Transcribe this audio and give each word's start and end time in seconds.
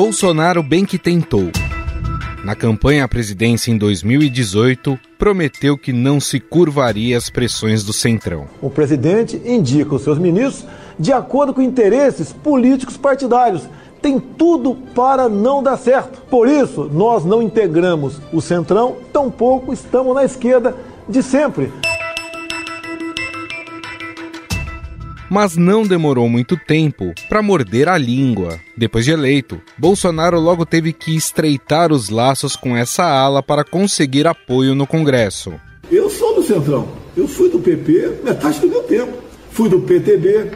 Bolsonaro 0.00 0.62
bem 0.62 0.84
que 0.84 0.96
tentou. 0.96 1.50
Na 2.44 2.54
campanha 2.54 3.02
à 3.02 3.08
presidência 3.08 3.72
em 3.72 3.76
2018, 3.76 4.96
prometeu 5.18 5.76
que 5.76 5.92
não 5.92 6.20
se 6.20 6.38
curvaria 6.38 7.18
às 7.18 7.28
pressões 7.28 7.82
do 7.82 7.92
Centrão. 7.92 8.46
O 8.62 8.70
presidente 8.70 9.42
indica 9.44 9.96
os 9.96 10.02
seus 10.02 10.16
ministros 10.16 10.64
de 10.96 11.12
acordo 11.12 11.52
com 11.52 11.60
interesses 11.60 12.32
políticos 12.32 12.96
partidários. 12.96 13.68
Tem 14.00 14.20
tudo 14.20 14.76
para 14.94 15.28
não 15.28 15.64
dar 15.64 15.76
certo. 15.76 16.22
Por 16.30 16.46
isso, 16.46 16.88
nós 16.92 17.24
não 17.24 17.42
integramos 17.42 18.20
o 18.32 18.40
Centrão, 18.40 18.98
tampouco 19.12 19.72
estamos 19.72 20.14
na 20.14 20.24
esquerda 20.24 20.76
de 21.08 21.24
sempre. 21.24 21.72
Mas 25.30 25.56
não 25.56 25.82
demorou 25.82 26.28
muito 26.28 26.56
tempo 26.56 27.12
para 27.28 27.42
morder 27.42 27.88
a 27.88 27.98
língua. 27.98 28.58
Depois 28.76 29.04
de 29.04 29.12
eleito, 29.12 29.60
Bolsonaro 29.76 30.40
logo 30.40 30.64
teve 30.64 30.92
que 30.92 31.16
estreitar 31.16 31.92
os 31.92 32.08
laços 32.08 32.56
com 32.56 32.76
essa 32.76 33.04
ala 33.04 33.42
para 33.42 33.64
conseguir 33.64 34.26
apoio 34.26 34.74
no 34.74 34.86
Congresso. 34.86 35.54
Eu 35.90 36.10
sou 36.10 36.34
do 36.34 36.42
Centrão. 36.42 36.88
Eu 37.16 37.26
fui 37.26 37.48
do 37.48 37.58
PP 37.58 38.20
metade 38.24 38.60
do 38.60 38.68
meu 38.68 38.82
tempo. 38.82 39.12
Fui 39.50 39.68
do 39.68 39.80
PTB, 39.80 40.52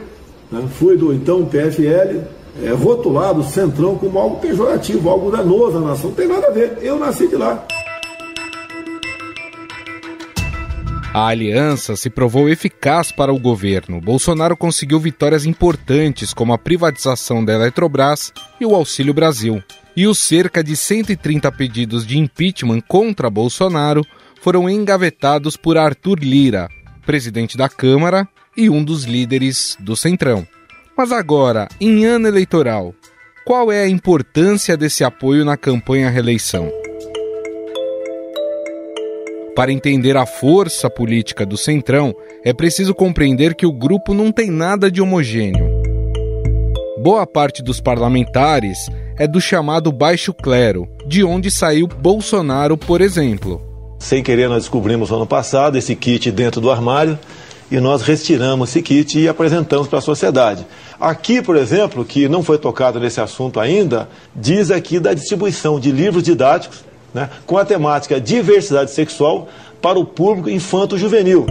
né? 0.51 0.69
fui 0.75 0.95
do 0.95 1.13
então 1.13 1.45
PFL, 1.45 2.21
é, 2.63 2.69
rotulado 2.71 3.43
Centrão 3.43 3.95
como 3.95 4.17
algo 4.17 4.37
pejorativo, 4.37 5.09
algo 5.09 5.29
danoso 5.31 5.77
à 5.77 5.81
nação. 5.81 6.09
Não 6.09 6.15
tem 6.15 6.27
nada 6.27 6.47
a 6.47 6.51
ver. 6.51 6.77
Eu 6.81 6.97
nasci 6.97 7.27
de 7.27 7.35
lá. 7.35 7.65
A 11.13 11.27
aliança 11.27 11.95
se 11.95 12.09
provou 12.09 12.49
eficaz 12.49 13.11
para 13.11 13.31
o 13.31 13.39
governo. 13.39 14.01
Bolsonaro 14.01 14.57
conseguiu 14.57 14.99
vitórias 14.99 15.45
importantes, 15.45 16.33
como 16.33 16.53
a 16.53 16.57
privatização 16.57 17.45
da 17.45 17.53
Eletrobras 17.53 18.33
e 18.59 18.65
o 18.65 18.73
Auxílio 18.73 19.13
Brasil. 19.13 19.61
E 19.95 20.07
os 20.07 20.17
cerca 20.17 20.63
de 20.63 20.75
130 20.75 21.51
pedidos 21.51 22.03
de 22.03 22.17
impeachment 22.17 22.81
contra 22.81 23.29
Bolsonaro 23.29 24.03
foram 24.41 24.67
engavetados 24.67 25.55
por 25.55 25.77
Arthur 25.77 26.17
Lira, 26.17 26.67
presidente 27.05 27.55
da 27.55 27.69
Câmara 27.69 28.27
e 28.57 28.67
um 28.67 28.83
dos 28.83 29.03
líderes 29.03 29.77
do 29.79 29.95
Centrão. 29.95 30.47
Mas 30.97 31.11
agora, 31.11 31.67
em 31.79 32.05
ano 32.05 32.27
eleitoral, 32.27 32.91
qual 33.45 33.71
é 33.71 33.83
a 33.83 33.87
importância 33.87 34.75
desse 34.75 35.03
apoio 35.03 35.45
na 35.45 35.57
campanha 35.57 36.07
à 36.07 36.09
reeleição? 36.09 36.82
Para 39.55 39.71
entender 39.71 40.17
a 40.17 40.25
força 40.25 40.89
política 40.89 41.45
do 41.45 41.57
Centrão, 41.57 42.15
é 42.43 42.51
preciso 42.51 42.95
compreender 42.95 43.53
que 43.53 43.67
o 43.67 43.71
grupo 43.71 44.11
não 44.11 44.31
tem 44.31 44.49
nada 44.49 44.89
de 44.89 44.99
homogêneo. 44.99 45.69
Boa 47.03 47.27
parte 47.27 47.61
dos 47.61 47.79
parlamentares 47.79 48.89
é 49.15 49.27
do 49.27 49.39
chamado 49.39 49.91
baixo 49.91 50.33
clero, 50.33 50.87
de 51.07 51.23
onde 51.23 51.51
saiu 51.51 51.87
Bolsonaro, 51.87 52.75
por 52.75 52.99
exemplo. 52.99 53.61
Sem 53.99 54.23
querer, 54.23 54.49
nós 54.49 54.63
descobrimos 54.63 55.11
ano 55.11 55.27
passado 55.27 55.77
esse 55.77 55.95
kit 55.95 56.31
dentro 56.31 56.59
do 56.59 56.71
armário 56.71 57.19
e 57.69 57.79
nós 57.79 58.01
retiramos 58.01 58.69
esse 58.69 58.81
kit 58.81 59.19
e 59.19 59.27
apresentamos 59.27 59.87
para 59.87 59.99
a 59.99 60.01
sociedade. 60.01 60.65
Aqui, 60.99 61.43
por 61.43 61.57
exemplo, 61.57 62.03
que 62.03 62.27
não 62.27 62.41
foi 62.41 62.57
tocado 62.57 62.99
nesse 62.99 63.21
assunto 63.21 63.59
ainda, 63.59 64.09
diz 64.35 64.71
aqui 64.71 64.99
da 64.99 65.13
distribuição 65.13 65.79
de 65.79 65.91
livros 65.91 66.23
didáticos 66.23 66.83
né, 67.13 67.29
com 67.45 67.57
a 67.57 67.65
temática 67.65 68.19
diversidade 68.19 68.91
sexual 68.91 69.47
para 69.81 69.99
o 69.99 70.05
público 70.05 70.49
infanto-juvenil. 70.49 71.45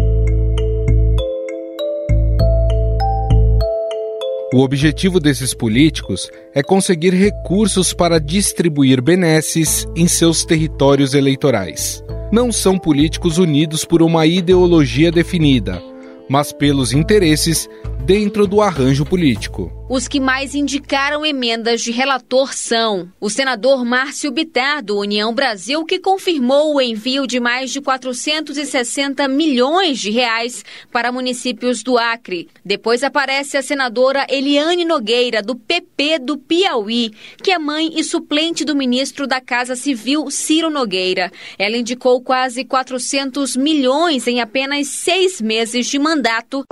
O 4.55 4.61
objetivo 4.61 5.19
desses 5.19 5.55
políticos 5.55 6.31
é 6.55 6.63
conseguir 6.63 7.15
recursos 7.15 7.95
para 7.95 8.21
distribuir 8.21 9.01
benesses 9.01 9.87
em 9.97 10.07
seus 10.07 10.45
territórios 10.45 11.15
eleitorais. 11.15 12.05
Não 12.31 12.53
são 12.53 12.79
políticos 12.79 13.39
unidos 13.39 13.83
por 13.83 14.03
uma 14.03 14.27
ideologia 14.27 15.11
definida, 15.11 15.83
mas 16.29 16.53
pelos 16.53 16.93
interesses 16.93 17.67
dentro 18.05 18.47
do 18.47 18.61
arranjo 18.61 19.05
político. 19.05 19.73
Os 19.89 20.09
que 20.09 20.19
mais 20.19 20.55
indicaram 20.55 21.25
emendas 21.25 21.83
de 21.83 21.93
relator 21.93 22.55
são 22.55 23.13
o 23.21 23.29
senador 23.29 23.85
Márcio 23.85 24.33
Bitar, 24.33 24.83
do 24.83 24.99
União 24.99 25.35
Brasil, 25.35 25.85
que 25.85 25.99
confirmou 25.99 26.75
o 26.75 26.81
envio 26.81 27.27
de 27.27 27.39
mais 27.39 27.71
de 27.71 27.81
460 27.81 29.29
milhões 29.29 30.01
de 30.01 30.11
reais 30.11 30.65
para 30.91 31.13
municípios 31.13 31.83
do 31.83 31.99
Acre. 31.99 32.49
Depois 32.65 33.05
aparece 33.05 33.57
a 33.57 33.63
senadora 33.63 34.27
Eliane 34.31 34.85
Nogueira, 34.85 35.43
do 35.43 35.55
PP 35.55 36.21
do 36.21 36.39
Piauí, 36.39 37.13
que 37.43 37.53
é 37.53 37.59
mãe 37.59 37.91
e 37.95 38.03
suplente 38.03 38.65
do 38.65 38.75
ministro 38.75 39.27
da 39.27 39.41
Casa 39.41 39.77
Civil, 39.77 40.31
Ciro 40.31 40.71
Nogueira. 40.71 41.31
Ela 41.59 41.77
indicou 41.77 42.21
quase 42.23 42.65
400 42.65 43.57
milhões 43.57 44.27
em 44.27 44.41
apenas 44.41 44.89
seis 44.89 45.41
meses 45.41 45.87
de 45.87 45.99
mandato. 45.99 46.65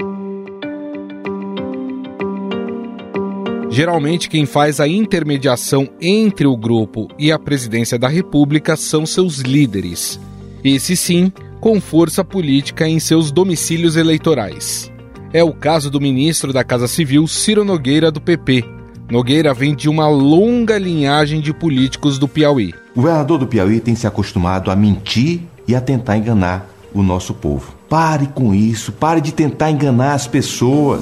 Geralmente, 3.80 4.28
quem 4.28 4.44
faz 4.44 4.78
a 4.78 4.86
intermediação 4.86 5.88
entre 6.02 6.46
o 6.46 6.54
grupo 6.54 7.08
e 7.18 7.32
a 7.32 7.38
presidência 7.38 7.98
da 7.98 8.08
República 8.08 8.76
são 8.76 9.06
seus 9.06 9.38
líderes. 9.38 10.20
Esse 10.62 10.94
sim, 10.94 11.32
com 11.62 11.80
força 11.80 12.22
política 12.22 12.86
em 12.86 13.00
seus 13.00 13.32
domicílios 13.32 13.96
eleitorais. 13.96 14.92
É 15.32 15.42
o 15.42 15.54
caso 15.54 15.90
do 15.90 15.98
ministro 15.98 16.52
da 16.52 16.62
Casa 16.62 16.86
Civil, 16.86 17.26
Ciro 17.26 17.64
Nogueira, 17.64 18.10
do 18.10 18.20
PP. 18.20 18.66
Nogueira 19.10 19.54
vem 19.54 19.74
de 19.74 19.88
uma 19.88 20.08
longa 20.08 20.76
linhagem 20.76 21.40
de 21.40 21.54
políticos 21.54 22.18
do 22.18 22.28
Piauí. 22.28 22.74
O 22.94 23.00
governador 23.00 23.38
do 23.38 23.46
Piauí 23.46 23.80
tem 23.80 23.94
se 23.94 24.06
acostumado 24.06 24.70
a 24.70 24.76
mentir 24.76 25.40
e 25.66 25.74
a 25.74 25.80
tentar 25.80 26.18
enganar 26.18 26.68
o 26.92 27.02
nosso 27.02 27.32
povo. 27.32 27.74
Pare 27.88 28.26
com 28.26 28.54
isso, 28.54 28.92
pare 28.92 29.22
de 29.22 29.32
tentar 29.32 29.70
enganar 29.70 30.12
as 30.12 30.26
pessoas. 30.26 31.00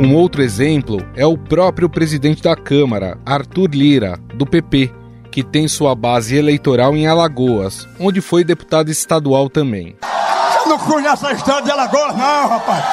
Um 0.00 0.14
outro 0.16 0.42
exemplo 0.42 0.98
é 1.14 1.24
o 1.24 1.38
próprio 1.38 1.88
presidente 1.88 2.42
da 2.42 2.56
Câmara, 2.56 3.16
Arthur 3.24 3.70
Lira, 3.72 4.18
do 4.34 4.44
PP, 4.44 4.92
que 5.30 5.42
tem 5.42 5.68
sua 5.68 5.94
base 5.94 6.36
eleitoral 6.36 6.96
em 6.96 7.06
Alagoas, 7.06 7.88
onde 8.00 8.20
foi 8.20 8.42
deputado 8.42 8.90
estadual 8.90 9.48
também. 9.48 9.96
Você 10.00 10.68
não 10.68 10.78
conhece 10.78 11.26
a 11.26 11.32
história 11.32 11.62
de 11.62 11.70
Alagoas, 11.70 12.16
não, 12.16 12.48
rapaz. 12.48 12.84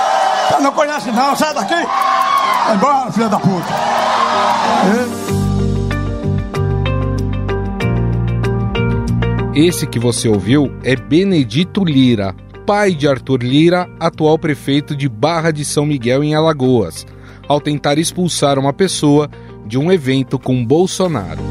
Você 0.50 0.60
não 0.62 0.72
conhece, 0.72 1.12
não. 1.12 1.36
Sai 1.36 1.54
daqui. 1.54 1.74
Vai 1.74 2.76
embora, 2.76 3.12
filha 3.12 3.30
da 3.30 3.40
puta. 3.40 3.68
Esse 9.56 9.88
que 9.88 10.00
você 10.00 10.30
ouviu 10.30 10.72
é 10.84 10.96
Benedito 10.96 11.84
Lira, 11.84 12.36
pai 12.66 12.94
de 12.94 13.08
Arthur 13.08 13.44
Lira, 13.44 13.90
atual 14.00 14.38
prefeito 14.38 14.96
de 14.96 15.10
Barra 15.10 15.52
de 15.52 15.66
São 15.66 15.86
Miguel, 15.86 16.24
em 16.24 16.36
Alagoas, 16.36 17.06
ao 17.48 17.60
tentar 17.60 17.98
expulsar 17.98 18.60
uma 18.60 18.72
pessoa 18.72 19.30
de 19.66 19.78
um 19.78 19.92
evento 19.92 20.38
com 20.38 20.66
Bolsonaro. 20.66 21.42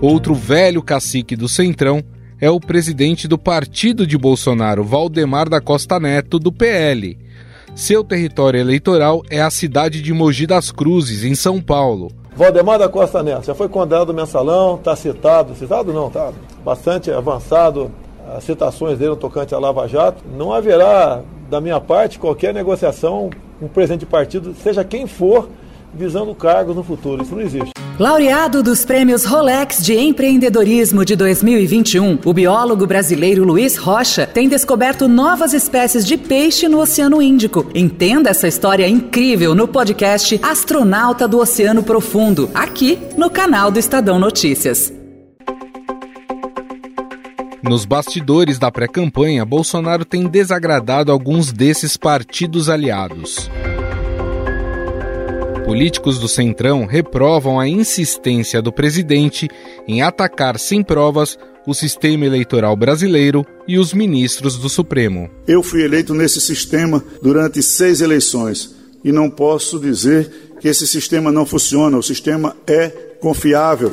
Outro 0.00 0.34
velho 0.34 0.82
cacique 0.82 1.36
do 1.36 1.48
Centrão 1.48 2.02
é 2.40 2.48
o 2.48 2.58
presidente 2.58 3.28
do 3.28 3.36
partido 3.36 4.06
de 4.06 4.16
Bolsonaro, 4.16 4.82
Valdemar 4.82 5.48
da 5.48 5.60
Costa 5.60 6.00
Neto, 6.00 6.38
do 6.38 6.50
PL. 6.50 7.18
Seu 7.74 8.02
território 8.02 8.58
eleitoral 8.58 9.22
é 9.28 9.42
a 9.42 9.50
cidade 9.50 10.00
de 10.00 10.12
Mogi 10.12 10.46
das 10.46 10.72
Cruzes, 10.72 11.24
em 11.24 11.34
São 11.34 11.60
Paulo. 11.60 12.10
Valdemar 12.34 12.78
da 12.78 12.88
Costa 12.88 13.22
Neto 13.22 13.46
já 13.46 13.54
foi 13.54 13.68
condenado 13.68 14.14
mensalão, 14.14 14.76
está 14.76 14.96
citado, 14.96 15.54
citado 15.54 15.92
não, 15.92 16.08
está 16.08 16.32
bastante 16.64 17.10
avançado 17.10 17.90
as 18.36 18.44
citações 18.44 18.98
dele 18.98 19.10
no 19.10 19.16
tocante 19.16 19.54
à 19.54 19.58
Lava 19.58 19.86
Jato, 19.88 20.22
não 20.36 20.52
haverá, 20.52 21.20
da 21.48 21.60
minha 21.60 21.80
parte, 21.80 22.18
qualquer 22.18 22.54
negociação 22.54 23.30
com 23.58 23.66
um 23.66 23.68
presidente 23.68 24.00
de 24.00 24.06
partido, 24.06 24.54
seja 24.62 24.84
quem 24.84 25.06
for, 25.06 25.48
visando 25.92 26.34
cargos 26.34 26.76
no 26.76 26.82
futuro. 26.82 27.22
Isso 27.22 27.34
não 27.34 27.42
existe. 27.42 27.72
Laureado 27.98 28.62
dos 28.62 28.82
prêmios 28.82 29.26
Rolex 29.26 29.84
de 29.84 29.94
empreendedorismo 29.94 31.04
de 31.04 31.14
2021, 31.14 32.20
o 32.24 32.32
biólogo 32.32 32.86
brasileiro 32.86 33.44
Luiz 33.44 33.76
Rocha 33.76 34.26
tem 34.26 34.48
descoberto 34.48 35.06
novas 35.06 35.52
espécies 35.52 36.06
de 36.06 36.16
peixe 36.16 36.66
no 36.66 36.80
Oceano 36.80 37.20
Índico. 37.20 37.66
Entenda 37.74 38.30
essa 38.30 38.48
história 38.48 38.88
incrível 38.88 39.54
no 39.54 39.68
podcast 39.68 40.40
Astronauta 40.42 41.28
do 41.28 41.38
Oceano 41.38 41.82
Profundo, 41.82 42.48
aqui 42.54 42.98
no 43.18 43.28
canal 43.28 43.70
do 43.70 43.78
Estadão 43.78 44.18
Notícias. 44.18 44.99
Nos 47.62 47.84
bastidores 47.84 48.58
da 48.58 48.70
pré-campanha, 48.70 49.44
Bolsonaro 49.44 50.04
tem 50.04 50.26
desagradado 50.26 51.12
alguns 51.12 51.52
desses 51.52 51.96
partidos 51.96 52.70
aliados. 52.70 53.50
Políticos 55.64 56.18
do 56.18 56.26
Centrão 56.26 56.86
reprovam 56.86 57.60
a 57.60 57.68
insistência 57.68 58.62
do 58.62 58.72
presidente 58.72 59.48
em 59.86 60.02
atacar 60.02 60.58
sem 60.58 60.82
provas 60.82 61.38
o 61.66 61.74
sistema 61.74 62.24
eleitoral 62.24 62.74
brasileiro 62.74 63.44
e 63.68 63.78
os 63.78 63.92
ministros 63.92 64.56
do 64.56 64.68
Supremo. 64.68 65.30
Eu 65.46 65.62
fui 65.62 65.82
eleito 65.82 66.14
nesse 66.14 66.40
sistema 66.40 67.04
durante 67.22 67.62
seis 67.62 68.00
eleições 68.00 68.74
e 69.04 69.12
não 69.12 69.30
posso 69.30 69.78
dizer 69.78 70.56
que 70.58 70.66
esse 70.66 70.86
sistema 70.86 71.30
não 71.30 71.46
funciona. 71.46 71.98
O 71.98 72.02
sistema 72.02 72.56
é 72.66 72.88
confiável. 73.20 73.92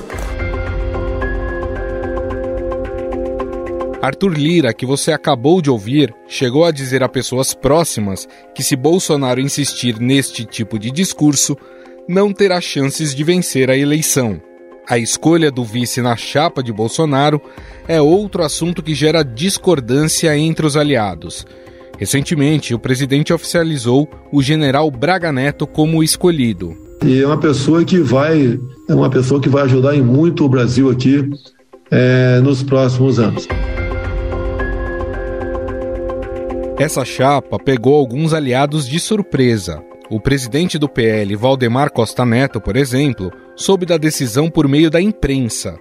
Arthur 4.02 4.38
Lira, 4.38 4.74
que 4.74 4.86
você 4.86 5.12
acabou 5.12 5.62
de 5.62 5.72
ouvir, 5.72 6.14
chegou 6.28 6.66
a 6.66 6.72
dizer 6.72 7.02
a 7.02 7.10
pessoas 7.10 7.54
próximas 7.54 8.28
que 8.54 8.64
se 8.64 8.76
Bolsonaro 8.76 9.42
insistir 9.42 10.00
neste 10.00 10.46
tipo 10.46 10.78
de 10.78 10.92
discurso, 10.92 11.58
não 12.08 12.32
terá 12.32 12.62
chances 12.62 13.16
de 13.16 13.24
vencer 13.24 13.72
a 13.72 13.78
eleição. 13.78 14.40
A 14.88 14.98
escolha 14.98 15.52
do 15.52 15.64
vice 15.64 16.02
na 16.02 16.16
chapa 16.16 16.62
de 16.64 16.72
Bolsonaro 16.72 17.42
é 17.88 18.00
outro 18.00 18.44
assunto 18.44 18.84
que 18.84 18.94
gera 18.94 19.24
discordância 19.24 20.38
entre 20.38 20.66
os 20.66 20.78
aliados. 20.78 21.46
Recentemente, 21.98 22.76
o 22.76 22.80
presidente 22.80 23.34
oficializou 23.34 24.08
o 24.32 24.42
general 24.42 24.90
Braga 24.92 25.32
Neto 25.32 25.66
como 25.66 26.04
escolhido. 26.04 26.78
E 27.04 27.22
é 27.22 27.26
uma 27.26 27.40
pessoa 27.40 27.84
que 27.84 28.00
vai, 28.00 28.60
é 28.88 28.96
uma 28.96 29.10
pessoa 29.10 29.42
que 29.42 29.50
vai 29.50 29.64
ajudar 29.64 29.96
em 29.96 30.02
muito 30.02 30.46
o 30.46 30.50
Brasil 30.50 30.90
aqui 30.90 31.30
é, 31.92 32.40
nos 32.42 32.64
próximos 32.64 33.20
anos. 33.20 33.48
Essa 36.80 37.04
chapa 37.04 37.58
pegou 37.58 37.96
alguns 37.96 38.34
aliados 38.34 38.88
de 38.88 39.00
surpresa. 39.00 39.84
O 40.12 40.20
presidente 40.20 40.78
do 40.78 40.88
PL, 40.88 41.36
Valdemar 41.36 41.92
Costa 41.92 42.24
Neto, 42.24 42.62
por 42.62 42.78
exemplo, 42.78 43.32
soube 43.56 43.84
da 43.84 43.98
decisão 43.98 44.48
por 44.48 44.68
meio 44.68 44.92
da 44.92 45.02
imprensa. 45.02 45.76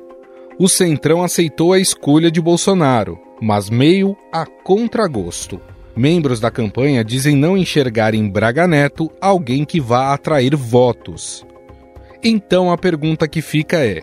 O 0.58 0.66
Centrão 0.70 1.22
aceitou 1.22 1.74
a 1.74 1.78
escolha 1.78 2.30
de 2.30 2.40
Bolsonaro, 2.40 3.18
mas 3.42 3.68
meio 3.68 4.16
a 4.32 4.46
contragosto. 4.46 5.60
Membros 5.94 6.40
da 6.40 6.50
campanha 6.50 7.04
dizem 7.04 7.36
não 7.36 7.58
enxergar 7.58 8.14
em 8.14 8.26
Braga 8.26 8.66
Neto 8.66 9.12
alguém 9.20 9.66
que 9.66 9.78
vá 9.78 10.14
atrair 10.14 10.56
votos. 10.56 11.46
Então 12.24 12.72
a 12.72 12.78
pergunta 12.78 13.28
que 13.28 13.42
fica 13.42 13.84
é: 13.84 14.02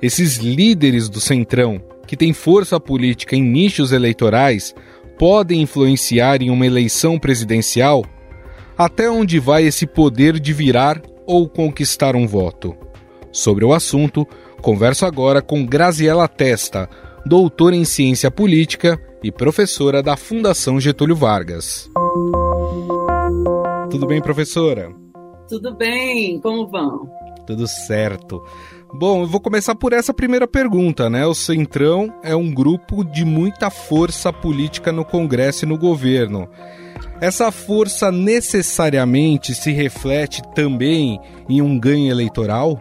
esses 0.00 0.38
líderes 0.38 1.06
do 1.10 1.20
Centrão, 1.20 1.82
que 2.06 2.16
têm 2.16 2.32
força 2.32 2.80
política 2.80 3.36
em 3.36 3.42
nichos 3.42 3.92
eleitorais, 3.92 4.74
podem 5.20 5.60
influenciar 5.60 6.40
em 6.40 6.48
uma 6.48 6.64
eleição 6.64 7.18
presidencial? 7.18 8.02
Até 8.74 9.10
onde 9.10 9.38
vai 9.38 9.64
esse 9.64 9.86
poder 9.86 10.40
de 10.40 10.50
virar 10.54 11.02
ou 11.26 11.46
conquistar 11.46 12.16
um 12.16 12.26
voto? 12.26 12.74
Sobre 13.30 13.62
o 13.62 13.74
assunto, 13.74 14.26
converso 14.62 15.04
agora 15.04 15.42
com 15.42 15.66
Graziela 15.66 16.26
Testa, 16.26 16.88
doutora 17.26 17.76
em 17.76 17.84
ciência 17.84 18.30
política 18.30 18.98
e 19.22 19.30
professora 19.30 20.02
da 20.02 20.16
Fundação 20.16 20.80
Getúlio 20.80 21.14
Vargas. 21.14 21.90
Tudo 23.90 24.06
bem, 24.06 24.22
professora? 24.22 24.90
Tudo 25.46 25.76
bem, 25.76 26.40
como 26.40 26.66
vão? 26.66 27.10
Tudo 27.46 27.66
certo. 27.68 28.42
Bom, 28.92 29.22
eu 29.22 29.26
vou 29.26 29.40
começar 29.40 29.74
por 29.76 29.92
essa 29.92 30.12
primeira 30.12 30.48
pergunta, 30.48 31.08
né? 31.08 31.24
O 31.24 31.34
Centrão 31.34 32.12
é 32.24 32.34
um 32.34 32.52
grupo 32.52 33.04
de 33.04 33.24
muita 33.24 33.70
força 33.70 34.32
política 34.32 34.90
no 34.90 35.04
Congresso 35.04 35.64
e 35.64 35.68
no 35.68 35.78
governo. 35.78 36.48
Essa 37.20 37.52
força 37.52 38.10
necessariamente 38.10 39.54
se 39.54 39.70
reflete 39.70 40.42
também 40.54 41.20
em 41.48 41.62
um 41.62 41.78
ganho 41.78 42.10
eleitoral? 42.10 42.80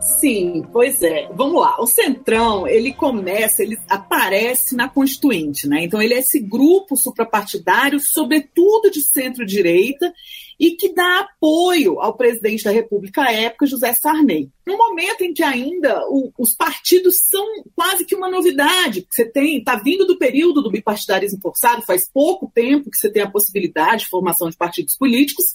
Sim, 0.00 0.64
pois 0.72 1.02
é. 1.02 1.28
Vamos 1.34 1.60
lá. 1.60 1.76
O 1.78 1.86
Centrão, 1.86 2.66
ele 2.66 2.92
começa, 2.92 3.62
ele 3.62 3.76
aparece 3.88 4.74
na 4.74 4.88
Constituinte, 4.88 5.68
né? 5.68 5.84
Então 5.84 6.00
ele 6.00 6.14
é 6.14 6.20
esse 6.20 6.40
grupo 6.40 6.96
suprapartidário, 6.96 8.00
sobretudo 8.00 8.90
de 8.90 9.02
centro-direita, 9.02 10.12
e 10.58 10.72
que 10.72 10.92
dá 10.92 11.20
apoio 11.20 12.00
ao 12.00 12.16
presidente 12.16 12.64
da 12.64 12.70
República 12.70 13.22
à 13.22 13.32
época, 13.32 13.66
José 13.66 13.92
Sarney. 13.92 14.50
No 14.66 14.76
momento 14.76 15.22
em 15.22 15.32
que 15.32 15.42
ainda 15.42 16.04
o, 16.08 16.32
os 16.36 16.52
partidos 16.52 17.20
são 17.28 17.46
quase 17.76 18.04
que 18.04 18.14
uma 18.14 18.28
novidade, 18.28 19.06
você 19.08 19.24
tem, 19.24 19.58
está 19.58 19.76
vindo 19.76 20.04
do 20.04 20.18
período 20.18 20.60
do 20.60 20.70
bipartidarismo 20.70 21.40
forçado, 21.40 21.82
faz 21.82 22.10
pouco 22.12 22.50
tempo 22.52 22.90
que 22.90 22.96
você 22.96 23.10
tem 23.10 23.22
a 23.22 23.30
possibilidade 23.30 24.02
de 24.02 24.10
formação 24.10 24.50
de 24.50 24.56
partidos 24.56 24.96
políticos. 24.96 25.46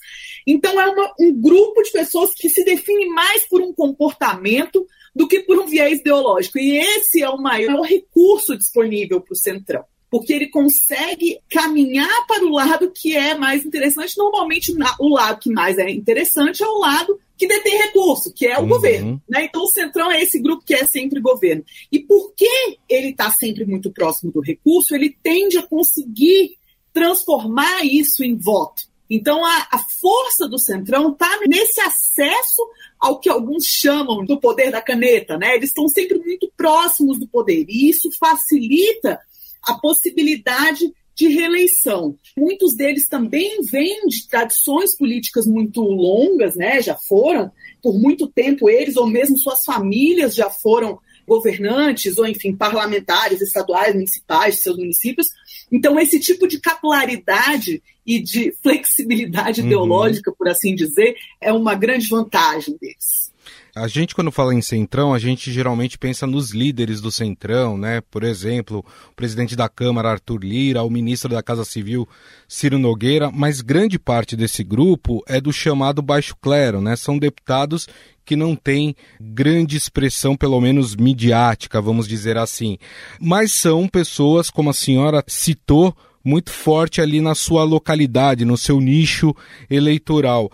Então 0.48 0.80
é 0.80 0.88
uma, 0.88 1.14
um 1.20 1.34
grupo 1.34 1.84
de 1.84 1.92
pessoas 1.92 2.34
que 2.34 2.50
se 2.50 2.64
define 2.64 3.08
mais 3.08 3.48
por 3.48 3.62
um 3.62 3.74
comportamento 3.74 4.88
do 5.14 5.28
que 5.28 5.42
por 5.42 5.60
um 5.60 5.68
viés 5.68 6.00
ideológico. 6.00 6.58
E 6.58 6.78
esse 6.78 7.22
é 7.22 7.30
o 7.30 7.42
maior 7.42 7.82
recurso 7.82 8.58
disponível 8.58 9.20
para 9.20 9.34
o 9.34 9.38
Centrão 9.38 9.84
porque 10.14 10.32
ele 10.32 10.48
consegue 10.48 11.40
caminhar 11.50 12.28
para 12.28 12.46
o 12.46 12.52
lado 12.52 12.92
que 12.92 13.18
é 13.18 13.34
mais 13.34 13.66
interessante. 13.66 14.16
Normalmente, 14.16 14.72
o 15.00 15.10
lado 15.10 15.40
que 15.40 15.52
mais 15.52 15.76
é 15.80 15.90
interessante 15.90 16.62
é 16.62 16.68
o 16.68 16.78
lado 16.78 17.20
que 17.36 17.48
detém 17.48 17.80
recurso, 17.80 18.32
que 18.32 18.46
é 18.46 18.60
o 18.60 18.62
uhum. 18.62 18.68
governo. 18.68 19.22
Né? 19.28 19.46
Então, 19.46 19.64
o 19.64 19.70
Centrão 19.70 20.12
é 20.12 20.22
esse 20.22 20.40
grupo 20.40 20.64
que 20.64 20.76
é 20.76 20.86
sempre 20.86 21.20
governo. 21.20 21.66
E 21.92 22.00
porque 22.00 22.48
ele 22.88 23.10
está 23.10 23.32
sempre 23.32 23.66
muito 23.66 23.92
próximo 23.92 24.32
do 24.32 24.40
recurso, 24.40 24.94
ele 24.94 25.18
tende 25.24 25.58
a 25.58 25.66
conseguir 25.66 26.58
transformar 26.94 27.84
isso 27.84 28.24
em 28.24 28.38
voto. 28.38 28.84
Então, 29.10 29.44
a, 29.44 29.68
a 29.72 29.80
força 30.00 30.48
do 30.48 30.60
Centrão 30.60 31.14
está 31.14 31.40
nesse 31.48 31.82
acesso 31.82 32.70
ao 33.00 33.20
que 33.20 33.30
alguns 33.30 33.66
chamam 33.66 34.24
do 34.24 34.40
poder 34.40 34.70
da 34.70 34.80
caneta. 34.80 35.40
Né? 35.40 35.56
Eles 35.56 35.70
estão 35.70 35.88
sempre 35.88 36.20
muito 36.20 36.52
próximos 36.56 37.18
do 37.18 37.28
poder. 37.28 37.66
E 37.68 37.90
isso 37.90 38.12
facilita 38.20 39.20
a 39.64 39.74
possibilidade 39.76 40.94
de 41.16 41.28
reeleição. 41.28 42.18
Muitos 42.36 42.76
deles 42.76 43.08
também 43.08 43.62
vêm 43.72 44.08
de 44.08 44.28
tradições 44.28 44.98
políticas 44.98 45.46
muito 45.46 45.82
longas, 45.82 46.56
né? 46.56 46.82
Já 46.82 46.96
foram 46.96 47.52
por 47.82 48.00
muito 48.00 48.28
tempo 48.28 48.70
eles 48.70 48.96
ou 48.96 49.06
mesmo 49.06 49.38
suas 49.38 49.64
famílias 49.64 50.34
já 50.34 50.50
foram 50.50 50.98
governantes 51.28 52.18
ou 52.18 52.26
enfim 52.26 52.56
parlamentares 52.56 53.42
estaduais, 53.42 53.94
municipais 53.94 54.56
de 54.56 54.62
seus 54.62 54.78
municípios. 54.78 55.28
Então 55.72 56.00
esse 56.00 56.20
tipo 56.20 56.48
de 56.48 56.60
capilaridade 56.60 57.82
e 58.06 58.20
de 58.20 58.54
flexibilidade 58.62 59.62
uhum. 59.62 59.68
ideológica, 59.68 60.34
por 60.38 60.48
assim 60.48 60.76
dizer, 60.76 61.16
é 61.40 61.54
uma 61.54 61.76
grande 61.76 62.08
vantagem 62.08 62.76
deles. 62.78 63.33
A 63.76 63.88
gente, 63.88 64.14
quando 64.14 64.32
fala 64.32 64.54
em 64.54 64.62
Centrão, 64.62 65.16
a 65.16 65.18
gente 65.18 65.52
geralmente 65.52 65.98
pensa 65.98 66.28
nos 66.28 66.52
líderes 66.52 67.02
do 67.02 67.12
Centrão, 67.12 67.76
né? 67.76 68.02
Por 68.02 68.24
exemplo, 68.24 68.86
o 69.10 69.16
presidente 69.16 69.56
da 69.56 69.68
Câmara, 69.68 70.12
Arthur 70.12 70.44
Lira, 70.44 70.84
o 70.84 70.92
ministro 70.92 71.32
da 71.32 71.42
Casa 71.42 71.66
Civil, 71.66 72.08
Ciro 72.48 72.78
Nogueira, 72.78 73.32
mas 73.32 73.62
grande 73.62 73.98
parte 73.98 74.36
desse 74.36 74.64
grupo 74.64 75.24
é 75.28 75.42
do 75.42 75.52
chamado 75.52 76.04
baixo 76.04 76.36
clero, 76.40 76.82
né? 76.82 76.96
São 76.96 77.18
deputados 77.18 77.88
que 78.24 78.36
não 78.36 78.56
têm 78.56 78.96
grande 79.20 79.76
expressão, 79.76 80.38
pelo 80.38 80.62
menos 80.62 80.96
midiática, 80.96 81.82
vamos 81.82 82.08
dizer 82.08 82.38
assim. 82.38 82.78
Mas 83.20 83.54
são 83.54 83.88
pessoas, 83.88 84.52
como 84.52 84.70
a 84.70 84.74
senhora 84.74 85.24
citou, 85.26 85.98
muito 86.24 86.52
forte 86.52 87.02
ali 87.02 87.20
na 87.20 87.34
sua 87.34 87.64
localidade, 87.64 88.46
no 88.46 88.56
seu 88.56 88.80
nicho 88.80 89.36
eleitoral. 89.68 90.52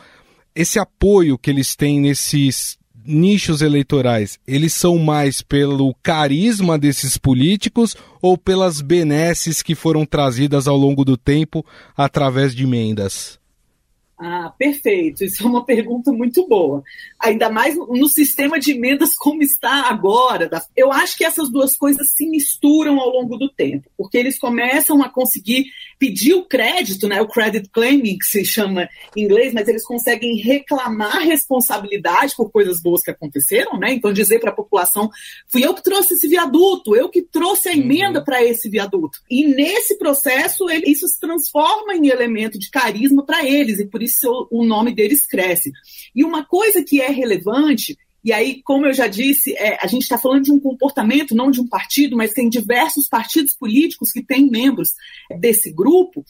Esse 0.55 0.79
apoio 0.79 1.37
que 1.37 1.49
eles 1.49 1.75
têm 1.75 1.99
nesses 1.99 2.79
nichos 3.05 3.61
eleitorais, 3.61 4.39
eles 4.47 4.73
são 4.73 4.97
mais 4.97 5.41
pelo 5.41 5.95
carisma 6.03 6.77
desses 6.77 7.17
políticos 7.17 7.95
ou 8.21 8.37
pelas 8.37 8.81
benesses 8.81 9.61
que 9.61 9.75
foram 9.75 10.05
trazidas 10.05 10.67
ao 10.67 10.77
longo 10.77 11.05
do 11.05 11.17
tempo 11.17 11.65
através 11.95 12.53
de 12.53 12.63
emendas? 12.63 13.38
Ah, 14.21 14.53
perfeito. 14.57 15.23
Isso 15.23 15.41
é 15.41 15.45
uma 15.45 15.63
pergunta 15.63 16.11
muito 16.11 16.45
boa. 16.45 16.83
Ainda 17.17 17.49
mais 17.49 17.77
no 17.77 18.07
sistema 18.09 18.59
de 18.59 18.73
emendas 18.73 19.15
como 19.15 19.41
está 19.41 19.89
agora. 19.89 20.49
Eu 20.75 20.91
acho 20.91 21.17
que 21.17 21.23
essas 21.23 21.49
duas 21.49 21.77
coisas 21.77 22.11
se 22.11 22.27
misturam 22.27 22.99
ao 22.99 23.09
longo 23.09 23.37
do 23.37 23.47
tempo, 23.47 23.89
porque 23.97 24.17
eles 24.17 24.37
começam 24.37 25.01
a 25.01 25.07
conseguir 25.07 25.67
pedir 25.97 26.33
o 26.33 26.43
crédito, 26.43 27.07
né, 27.07 27.21
o 27.21 27.27
credit 27.27 27.69
claiming, 27.69 28.17
que 28.17 28.25
se 28.25 28.43
chama 28.43 28.89
em 29.15 29.23
inglês, 29.23 29.53
mas 29.53 29.67
eles 29.69 29.85
conseguem 29.85 30.35
reclamar 30.37 31.19
responsabilidade 31.19 32.35
por 32.35 32.51
coisas 32.51 32.81
boas 32.81 33.01
que 33.01 33.11
aconteceram, 33.11 33.77
né? 33.77 33.93
Então 33.93 34.11
dizer 34.11 34.39
para 34.39 34.51
a 34.51 34.55
população, 34.55 35.09
fui 35.47 35.65
eu 35.65 35.73
que 35.73 35.83
trouxe 35.83 36.15
esse 36.15 36.27
viaduto, 36.27 36.93
eu 36.93 37.09
que 37.09 37.21
trouxe 37.21 37.69
a 37.69 37.73
emenda 37.73 38.19
uhum. 38.19 38.25
para 38.25 38.43
esse 38.43 38.69
viaduto. 38.69 39.19
E 39.29 39.45
nesse 39.45 39.97
processo, 39.97 40.69
ele, 40.69 40.91
isso 40.91 41.07
se 41.07 41.19
transforma 41.19 41.95
em 41.95 42.07
elemento 42.07 42.59
de 42.59 42.69
carisma 42.69 43.25
para 43.25 43.45
eles, 43.45 43.79
e 43.79 43.85
por 43.85 44.03
isso 44.03 44.08
isso 44.09 44.47
o 44.51 44.65
nome 44.65 44.93
deles 44.93 45.25
cresce. 45.25 45.71
E 46.15 46.23
uma 46.23 46.45
coisa 46.45 46.83
que 46.83 47.01
é 47.01 47.09
relevante 47.09 47.97
e 48.23 48.33
aí, 48.33 48.61
como 48.63 48.85
eu 48.85 48.93
já 48.93 49.07
disse, 49.07 49.53
é, 49.53 49.77
a 49.81 49.87
gente 49.87 50.03
está 50.03 50.17
falando 50.17 50.43
de 50.43 50.51
um 50.51 50.59
comportamento, 50.59 51.35
não 51.35 51.49
de 51.49 51.61
um 51.61 51.67
partido, 51.67 52.17
mas 52.17 52.33
tem 52.33 52.49
diversos 52.49 53.07
partidos 53.07 53.55
políticos 53.55 54.11
que 54.11 54.21
têm 54.21 54.49
membros 54.49 54.89
desse 55.39 55.71
grupo. 55.71 56.25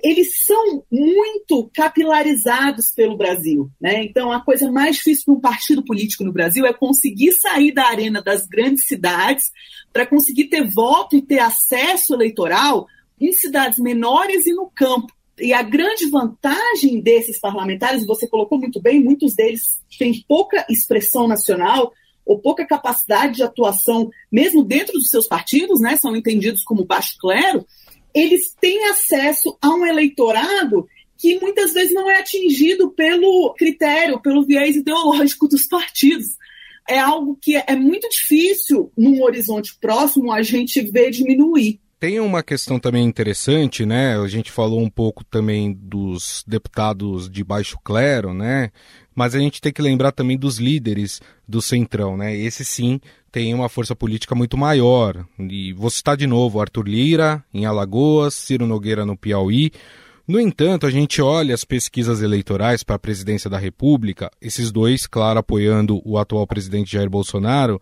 eles 0.00 0.44
são 0.44 0.84
muito 0.90 1.70
capilarizados 1.74 2.90
pelo 2.90 3.16
Brasil. 3.16 3.68
Né? 3.80 4.04
Então, 4.04 4.30
a 4.30 4.40
coisa 4.40 4.70
mais 4.70 4.96
difícil 4.96 5.24
para 5.24 5.34
um 5.34 5.40
partido 5.40 5.84
político 5.84 6.22
no 6.22 6.32
Brasil 6.32 6.64
é 6.66 6.72
conseguir 6.72 7.32
sair 7.32 7.72
da 7.72 7.86
arena 7.86 8.22
das 8.22 8.46
grandes 8.46 8.86
cidades 8.86 9.46
para 9.92 10.06
conseguir 10.06 10.44
ter 10.44 10.64
voto 10.68 11.16
e 11.16 11.22
ter 11.22 11.40
acesso 11.40 12.14
eleitoral 12.14 12.86
em 13.20 13.32
cidades 13.32 13.78
menores 13.78 14.46
e 14.46 14.52
no 14.52 14.70
campo. 14.70 15.12
E 15.40 15.52
a 15.52 15.62
grande 15.62 16.08
vantagem 16.08 17.00
desses 17.00 17.38
parlamentares, 17.38 18.06
você 18.06 18.26
colocou 18.26 18.58
muito 18.58 18.80
bem, 18.80 19.02
muitos 19.02 19.34
deles 19.34 19.80
têm 19.98 20.24
pouca 20.26 20.66
expressão 20.68 21.28
nacional 21.28 21.92
ou 22.24 22.38
pouca 22.38 22.66
capacidade 22.66 23.36
de 23.36 23.42
atuação, 23.42 24.10
mesmo 24.30 24.62
dentro 24.62 24.92
dos 24.92 25.08
seus 25.08 25.26
partidos, 25.26 25.80
né, 25.80 25.96
são 25.96 26.14
entendidos 26.14 26.62
como 26.62 26.84
baixo 26.84 27.16
clero, 27.18 27.66
eles 28.14 28.54
têm 28.60 28.84
acesso 28.86 29.56
a 29.62 29.70
um 29.70 29.86
eleitorado 29.86 30.86
que 31.16 31.38
muitas 31.40 31.72
vezes 31.72 31.92
não 31.92 32.08
é 32.08 32.18
atingido 32.18 32.90
pelo 32.90 33.54
critério, 33.58 34.20
pelo 34.20 34.44
viés 34.44 34.76
ideológico 34.76 35.48
dos 35.48 35.66
partidos. 35.66 36.36
É 36.88 36.98
algo 36.98 37.36
que 37.40 37.56
é 37.56 37.74
muito 37.74 38.08
difícil, 38.08 38.92
num 38.96 39.22
horizonte 39.22 39.76
próximo, 39.80 40.32
a 40.32 40.42
gente 40.42 40.80
ver 40.80 41.10
diminuir. 41.10 41.80
Tem 42.00 42.20
uma 42.20 42.44
questão 42.44 42.78
também 42.78 43.04
interessante, 43.04 43.84
né? 43.84 44.16
A 44.16 44.28
gente 44.28 44.52
falou 44.52 44.80
um 44.80 44.88
pouco 44.88 45.24
também 45.24 45.72
dos 45.72 46.44
deputados 46.46 47.28
de 47.28 47.42
baixo 47.42 47.76
clero, 47.82 48.32
né? 48.32 48.70
Mas 49.12 49.34
a 49.34 49.40
gente 49.40 49.60
tem 49.60 49.72
que 49.72 49.82
lembrar 49.82 50.12
também 50.12 50.38
dos 50.38 50.58
líderes 50.58 51.20
do 51.46 51.60
Centrão, 51.60 52.16
né? 52.16 52.36
Esse 52.36 52.64
sim 52.64 53.00
tem 53.32 53.52
uma 53.52 53.68
força 53.68 53.96
política 53.96 54.32
muito 54.32 54.56
maior. 54.56 55.26
E 55.40 55.72
vou 55.72 55.90
citar 55.90 56.16
de 56.16 56.24
novo 56.24 56.60
Arthur 56.60 56.86
Lira, 56.86 57.44
em 57.52 57.66
Alagoas, 57.66 58.34
Ciro 58.34 58.64
Nogueira 58.64 59.04
no 59.04 59.16
Piauí. 59.16 59.72
No 60.24 60.38
entanto, 60.38 60.86
a 60.86 60.90
gente 60.90 61.20
olha 61.20 61.52
as 61.52 61.64
pesquisas 61.64 62.22
eleitorais 62.22 62.84
para 62.84 62.94
a 62.94 62.98
presidência 62.98 63.50
da 63.50 63.58
República, 63.58 64.30
esses 64.40 64.70
dois, 64.70 65.04
claro, 65.04 65.40
apoiando 65.40 66.00
o 66.04 66.16
atual 66.16 66.46
presidente 66.46 66.92
Jair 66.92 67.10
Bolsonaro, 67.10 67.80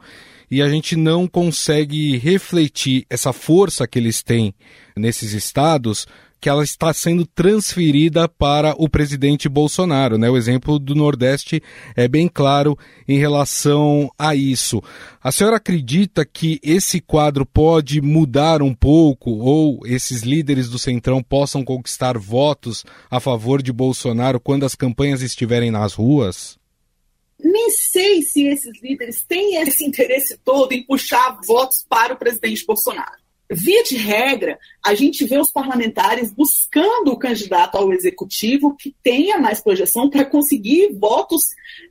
e 0.50 0.62
a 0.62 0.68
gente 0.68 0.96
não 0.96 1.26
consegue 1.26 2.16
refletir 2.18 3.04
essa 3.10 3.32
força 3.32 3.86
que 3.86 3.98
eles 3.98 4.22
têm 4.22 4.54
nesses 4.96 5.32
estados 5.32 6.06
que 6.40 6.48
ela 6.48 6.62
está 6.62 6.92
sendo 6.92 7.26
transferida 7.26 8.28
para 8.28 8.74
o 8.78 8.88
presidente 8.88 9.48
Bolsonaro. 9.48 10.18
Né? 10.18 10.28
O 10.28 10.36
exemplo 10.36 10.78
do 10.78 10.94
Nordeste 10.94 11.62
é 11.96 12.06
bem 12.06 12.28
claro 12.28 12.78
em 13.08 13.18
relação 13.18 14.10
a 14.18 14.34
isso. 14.34 14.82
A 15.22 15.32
senhora 15.32 15.56
acredita 15.56 16.24
que 16.24 16.60
esse 16.62 17.00
quadro 17.00 17.44
pode 17.44 18.00
mudar 18.00 18.62
um 18.62 18.74
pouco 18.74 19.30
ou 19.30 19.80
esses 19.86 20.22
líderes 20.22 20.68
do 20.68 20.78
Centrão 20.78 21.22
possam 21.22 21.64
conquistar 21.64 22.18
votos 22.18 22.84
a 23.10 23.18
favor 23.18 23.62
de 23.62 23.72
Bolsonaro 23.72 24.38
quando 24.38 24.64
as 24.64 24.74
campanhas 24.74 25.22
estiverem 25.22 25.70
nas 25.70 25.94
ruas? 25.94 26.58
Nem 27.38 27.70
sei 27.70 28.22
se 28.22 28.46
esses 28.46 28.80
líderes 28.82 29.24
têm 29.24 29.56
esse 29.56 29.84
interesse 29.84 30.38
todo 30.44 30.72
em 30.72 30.82
puxar 30.82 31.38
votos 31.44 31.84
para 31.88 32.14
o 32.14 32.16
presidente 32.16 32.64
Bolsonaro. 32.64 33.26
Via 33.48 33.84
de 33.84 33.96
regra, 33.96 34.58
a 34.84 34.92
gente 34.94 35.24
vê 35.24 35.38
os 35.38 35.52
parlamentares 35.52 36.32
buscando 36.32 37.12
o 37.12 37.18
candidato 37.18 37.76
ao 37.76 37.92
executivo 37.92 38.74
que 38.76 38.94
tenha 39.04 39.38
mais 39.38 39.60
projeção 39.60 40.10
para 40.10 40.24
conseguir 40.24 40.92
votos 40.94 41.44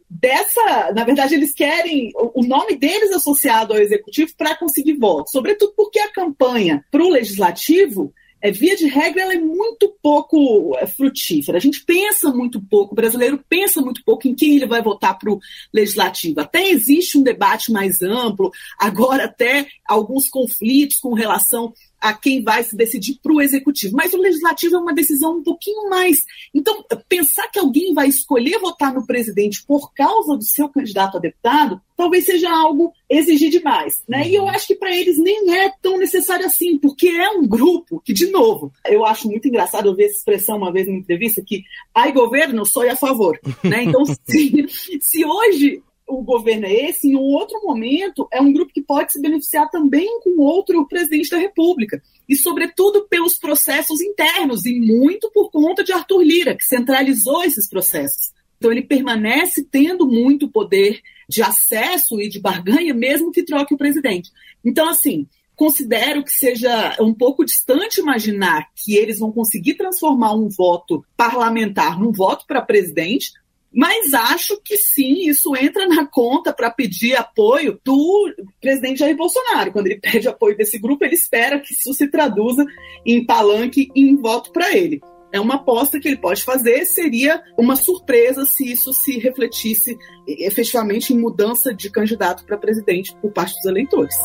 dessa. 0.09 0.91
Na 0.93 1.05
verdade, 1.05 1.35
eles 1.35 1.53
querem 1.53 2.11
o 2.13 2.43
nome 2.45 2.75
deles 2.75 3.11
associado 3.13 3.73
ao 3.73 3.79
executivo 3.79 4.33
para 4.37 4.55
conseguir 4.55 4.97
votos, 4.97 5.31
sobretudo 5.31 5.73
porque 5.77 5.99
a 5.99 6.11
campanha 6.11 6.83
para 6.91 7.03
o 7.03 7.09
legislativo 7.09 8.13
é, 8.45 8.51
via 8.51 8.75
de 8.75 8.85
regra, 8.85 9.23
ela 9.23 9.33
é 9.33 9.39
muito 9.39 9.91
pouco 10.03 10.77
é, 10.77 10.85
frutífera. 10.85 11.57
A 11.57 11.61
gente 11.61 11.83
pensa 11.83 12.31
muito 12.31 12.61
pouco, 12.61 12.93
o 12.93 12.95
brasileiro 12.95 13.43
pensa 13.49 13.81
muito 13.81 14.03
pouco 14.03 14.27
em 14.27 14.35
quem 14.35 14.55
ele 14.55 14.67
vai 14.67 14.83
votar 14.83 15.17
para 15.17 15.31
o 15.31 15.39
legislativo. 15.73 16.39
Até 16.39 16.69
existe 16.69 17.17
um 17.17 17.23
debate 17.23 17.71
mais 17.71 18.03
amplo, 18.03 18.51
agora 18.77 19.25
até 19.25 19.65
alguns 19.87 20.29
conflitos 20.29 20.97
com 20.97 21.15
relação 21.15 21.73
a 22.05 22.13
quem 22.13 22.43
vai 22.43 22.63
se 22.63 22.75
decidir 22.75 23.17
para 23.21 23.33
o 23.33 23.41
executivo. 23.41 23.97
Mas 23.97 24.13
o 24.13 24.17
legislativo 24.17 24.75
é 24.75 24.79
uma 24.79 24.93
decisão 24.93 25.38
um 25.38 25.43
pouquinho 25.43 25.89
mais. 25.89 26.24
Então, 26.53 26.85
pensar 27.09 27.47
que 27.47 27.57
alguém 27.57 27.95
vai 27.95 28.07
escolher 28.07 28.59
votar 28.59 28.93
no 28.93 29.07
presidente 29.07 29.65
por 29.65 29.91
causa 29.91 30.38
do 30.38 30.43
seu 30.43 30.69
candidato 30.69 31.17
a 31.17 31.19
deputado, 31.19 31.81
talvez 31.97 32.25
seja 32.25 32.47
algo 32.47 32.93
exigir 33.09 33.50
demais. 33.50 34.03
Né? 34.07 34.29
E 34.29 34.35
eu 34.35 34.47
acho 34.47 34.67
que 34.67 34.75
para 34.75 34.95
eles 34.95 35.17
nem 35.17 35.57
é 35.57 35.71
tão 35.81 35.97
necessário 35.97 36.45
assim, 36.45 36.77
porque 36.77 37.07
é 37.07 37.31
um 37.31 37.47
grupo 37.47 38.00
que, 38.05 38.13
de 38.13 38.27
novo, 38.27 38.71
eu 38.85 39.03
acho 39.03 39.27
muito 39.27 39.47
engraçado 39.47 39.88
ouvir 39.88 40.03
essa 40.03 40.19
expressão 40.19 40.57
uma 40.57 40.71
vez 40.71 40.85
numa 40.85 41.00
entrevista 41.00 41.41
que 41.43 41.63
ai 41.93 42.12
governo, 42.12 42.67
sou 42.67 42.88
a 42.88 42.95
favor. 42.95 43.39
Né? 43.63 43.85
Então, 43.85 44.03
se, 44.29 44.67
se 45.01 45.25
hoje 45.25 45.81
o 46.07 46.21
governo 46.21 46.65
é 46.65 46.89
esse, 46.89 47.07
em 47.07 47.15
um 47.15 47.21
outro 47.21 47.59
momento, 47.63 48.27
é 48.31 48.39
um 48.41 48.53
grupo 48.53 48.71
que 48.71 48.81
pode 48.81 49.12
se 49.12 49.21
beneficiar 49.21 49.69
também 49.69 50.19
com 50.21 50.41
outro 50.41 50.88
presidente 50.88 51.29
da 51.29 51.38
República. 51.38 52.01
E, 52.29 52.35
sobretudo, 52.35 53.07
pelos 53.07 53.38
processos 53.38 54.01
internos, 54.01 54.65
e 54.65 54.79
muito 54.79 55.31
por 55.31 55.50
conta 55.50 55.83
de 55.83 55.91
Arthur 55.91 56.21
Lira, 56.21 56.55
que 56.55 56.63
centralizou 56.63 57.43
esses 57.43 57.67
processos. 57.67 58.33
Então, 58.57 58.71
ele 58.71 58.83
permanece 58.83 59.63
tendo 59.69 60.07
muito 60.07 60.50
poder 60.50 61.01
de 61.27 61.41
acesso 61.41 62.21
e 62.21 62.29
de 62.29 62.39
barganha, 62.39 62.93
mesmo 62.93 63.31
que 63.31 63.43
troque 63.43 63.74
o 63.74 63.77
presidente. 63.77 64.31
Então, 64.63 64.88
assim, 64.88 65.27
considero 65.55 66.24
que 66.24 66.31
seja 66.31 66.95
um 67.00 67.13
pouco 67.13 67.45
distante 67.45 68.00
imaginar 68.00 68.69
que 68.75 68.95
eles 68.95 69.19
vão 69.19 69.31
conseguir 69.31 69.75
transformar 69.75 70.33
um 70.33 70.50
voto 70.50 71.03
parlamentar 71.17 72.00
num 72.00 72.12
voto 72.12 72.45
para 72.47 72.62
presidente, 72.62 73.31
mas 73.75 74.13
acho 74.13 74.58
que 74.63 74.77
sim, 74.77 75.27
isso 75.27 75.53
entra 75.53 75.86
na 75.86 76.08
conta 76.08 76.53
para 76.53 76.72
pedir 76.72 77.13
apoio 77.15 77.77
do 77.84 78.34
presidente 78.62 79.00
Jair 79.00 79.17
Bolsonaro. 79.17 79.74
Quando 79.74 79.88
ele 79.88 80.00
pede 80.00 80.29
apoio 80.29 80.55
desse 80.55 80.79
grupo, 80.79 81.03
ele 81.03 81.15
espera 81.15 81.60
que 81.60 81.74
isso 81.74 81.94
se 81.94 82.08
traduza 82.08 82.65
em 83.05 83.25
palanque 83.25 83.89
e 83.94 84.01
em 84.01 84.15
voto 84.15 84.53
para 84.53 84.74
ele. 84.74 85.01
É 85.29 85.39
uma 85.41 85.55
aposta 85.55 86.00
que 86.00 86.08
ele 86.08 86.15
pode 86.15 86.41
fazer, 86.44 86.86
seria 86.86 87.44
uma 87.58 87.75
surpresa 87.75 88.46
se 88.46 88.72
isso 88.72 88.94
se 88.94 89.20
refletisse 89.20 89.98
efetivamente 90.25 91.13
em 91.13 91.20
mudança 91.20 91.74
de 91.74 91.89
candidato 91.89 92.46
para 92.46 92.58
presidente 92.58 93.13
por 93.22 93.34
parte 93.34 93.53
dos 93.55 93.65
eleitores. 93.65 94.15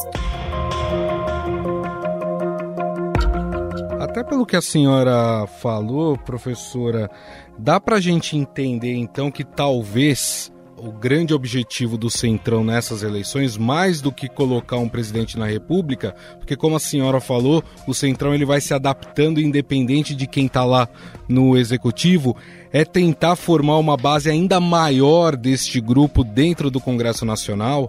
Até 4.20 4.28
pelo 4.28 4.44
que 4.44 4.54
a 4.54 4.60
senhora 4.60 5.46
falou, 5.46 6.14
professora, 6.14 7.10
dá 7.58 7.80
para 7.80 7.96
a 7.96 8.00
gente 8.00 8.36
entender 8.36 8.92
então 8.92 9.30
que 9.30 9.42
talvez 9.42 10.52
o 10.76 10.92
grande 10.92 11.32
objetivo 11.32 11.96
do 11.96 12.10
Centrão 12.10 12.62
nessas 12.62 13.02
eleições, 13.02 13.56
mais 13.56 14.02
do 14.02 14.12
que 14.12 14.28
colocar 14.28 14.76
um 14.76 14.90
presidente 14.90 15.38
na 15.38 15.46
República, 15.46 16.14
porque 16.36 16.54
como 16.54 16.76
a 16.76 16.78
senhora 16.78 17.18
falou, 17.18 17.64
o 17.86 17.94
Centrão 17.94 18.34
ele 18.34 18.44
vai 18.44 18.60
se 18.60 18.74
adaptando 18.74 19.40
independente 19.40 20.14
de 20.14 20.26
quem 20.26 20.44
está 20.44 20.64
lá 20.64 20.86
no 21.26 21.56
executivo, 21.56 22.36
é 22.70 22.84
tentar 22.84 23.36
formar 23.36 23.78
uma 23.78 23.96
base 23.96 24.28
ainda 24.28 24.60
maior 24.60 25.34
deste 25.34 25.80
grupo 25.80 26.22
dentro 26.22 26.70
do 26.70 26.78
Congresso 26.78 27.24
Nacional? 27.24 27.88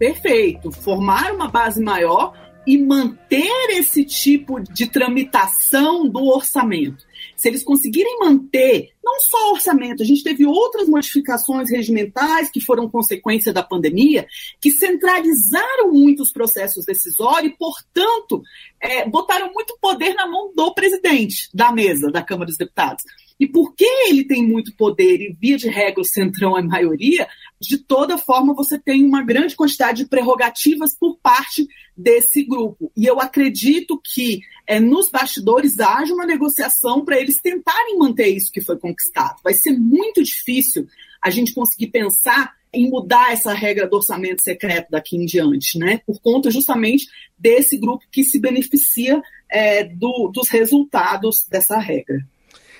Perfeito, 0.00 0.72
formar 0.72 1.32
uma 1.32 1.46
base 1.46 1.80
maior 1.80 2.32
e 2.66 2.78
manter 2.78 3.70
esse 3.70 4.04
tipo 4.04 4.60
de 4.60 4.86
tramitação 4.86 6.08
do 6.08 6.24
orçamento. 6.24 7.04
Se 7.36 7.48
eles 7.48 7.62
conseguirem 7.62 8.18
manter, 8.18 8.90
não 9.02 9.20
só 9.20 9.50
o 9.50 9.54
orçamento, 9.54 10.02
a 10.02 10.06
gente 10.06 10.22
teve 10.22 10.46
outras 10.46 10.88
modificações 10.88 11.70
regimentais 11.70 12.50
que 12.50 12.60
foram 12.60 12.88
consequência 12.88 13.52
da 13.52 13.62
pandemia, 13.62 14.26
que 14.60 14.70
centralizaram 14.70 15.92
muito 15.92 16.22
os 16.22 16.32
processos 16.32 16.84
decisórios 16.84 17.52
e, 17.52 17.56
portanto, 17.56 18.42
é, 18.80 19.08
botaram 19.08 19.52
muito 19.52 19.76
poder 19.80 20.14
na 20.14 20.26
mão 20.26 20.52
do 20.54 20.74
presidente 20.74 21.48
da 21.52 21.72
mesa 21.72 22.10
da 22.10 22.22
Câmara 22.22 22.46
dos 22.46 22.56
Deputados. 22.56 23.04
E 23.38 23.48
porque 23.48 23.84
ele 24.08 24.24
tem 24.24 24.46
muito 24.46 24.74
poder 24.76 25.20
e, 25.20 25.36
via 25.38 25.56
de 25.56 25.68
regra, 25.68 26.00
o 26.00 26.04
centrão 26.04 26.56
é 26.56 26.62
maioria, 26.62 27.28
de 27.66 27.78
toda 27.78 28.18
forma 28.18 28.54
você 28.54 28.78
tem 28.78 29.04
uma 29.04 29.22
grande 29.22 29.56
quantidade 29.56 30.04
de 30.04 30.08
prerrogativas 30.08 30.94
por 30.94 31.18
parte 31.18 31.66
desse 31.96 32.44
grupo. 32.44 32.90
E 32.96 33.06
eu 33.06 33.20
acredito 33.20 34.00
que 34.02 34.40
é, 34.66 34.80
nos 34.80 35.10
bastidores 35.10 35.78
haja 35.78 36.14
uma 36.14 36.26
negociação 36.26 37.04
para 37.04 37.20
eles 37.20 37.40
tentarem 37.40 37.98
manter 37.98 38.28
isso 38.28 38.50
que 38.52 38.60
foi 38.60 38.78
conquistado. 38.78 39.40
Vai 39.42 39.54
ser 39.54 39.72
muito 39.72 40.22
difícil 40.22 40.86
a 41.22 41.30
gente 41.30 41.54
conseguir 41.54 41.88
pensar 41.88 42.52
em 42.72 42.90
mudar 42.90 43.32
essa 43.32 43.54
regra 43.54 43.88
do 43.88 43.96
orçamento 43.96 44.42
secreto 44.42 44.90
daqui 44.90 45.16
em 45.16 45.24
diante, 45.24 45.78
né? 45.78 46.00
Por 46.04 46.20
conta 46.20 46.50
justamente 46.50 47.06
desse 47.38 47.78
grupo 47.78 48.04
que 48.10 48.24
se 48.24 48.38
beneficia 48.40 49.22
é, 49.48 49.84
do, 49.84 50.30
dos 50.34 50.48
resultados 50.48 51.46
dessa 51.48 51.78
regra. 51.78 52.26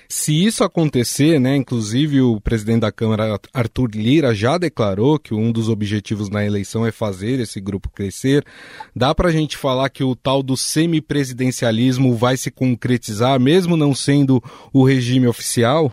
Se 0.07 0.45
isso 0.45 0.63
acontecer, 0.63 1.39
né, 1.39 1.55
inclusive 1.55 2.21
o 2.21 2.39
presidente 2.39 2.81
da 2.81 2.91
Câmara, 2.91 3.39
Arthur 3.53 3.89
Lira, 3.95 4.35
já 4.35 4.57
declarou 4.57 5.17
que 5.17 5.33
um 5.33 5.51
dos 5.51 5.67
objetivos 5.67 6.29
na 6.29 6.45
eleição 6.45 6.85
é 6.85 6.91
fazer 6.91 7.39
esse 7.39 7.59
grupo 7.59 7.89
crescer. 7.89 8.45
Dá 8.95 9.15
para 9.15 9.29
a 9.29 9.31
gente 9.31 9.57
falar 9.57 9.89
que 9.89 10.03
o 10.03 10.15
tal 10.15 10.43
do 10.43 10.55
semipresidencialismo 10.55 12.15
vai 12.15 12.37
se 12.37 12.51
concretizar, 12.51 13.39
mesmo 13.39 13.75
não 13.75 13.95
sendo 13.95 14.41
o 14.71 14.83
regime 14.83 15.27
oficial? 15.27 15.91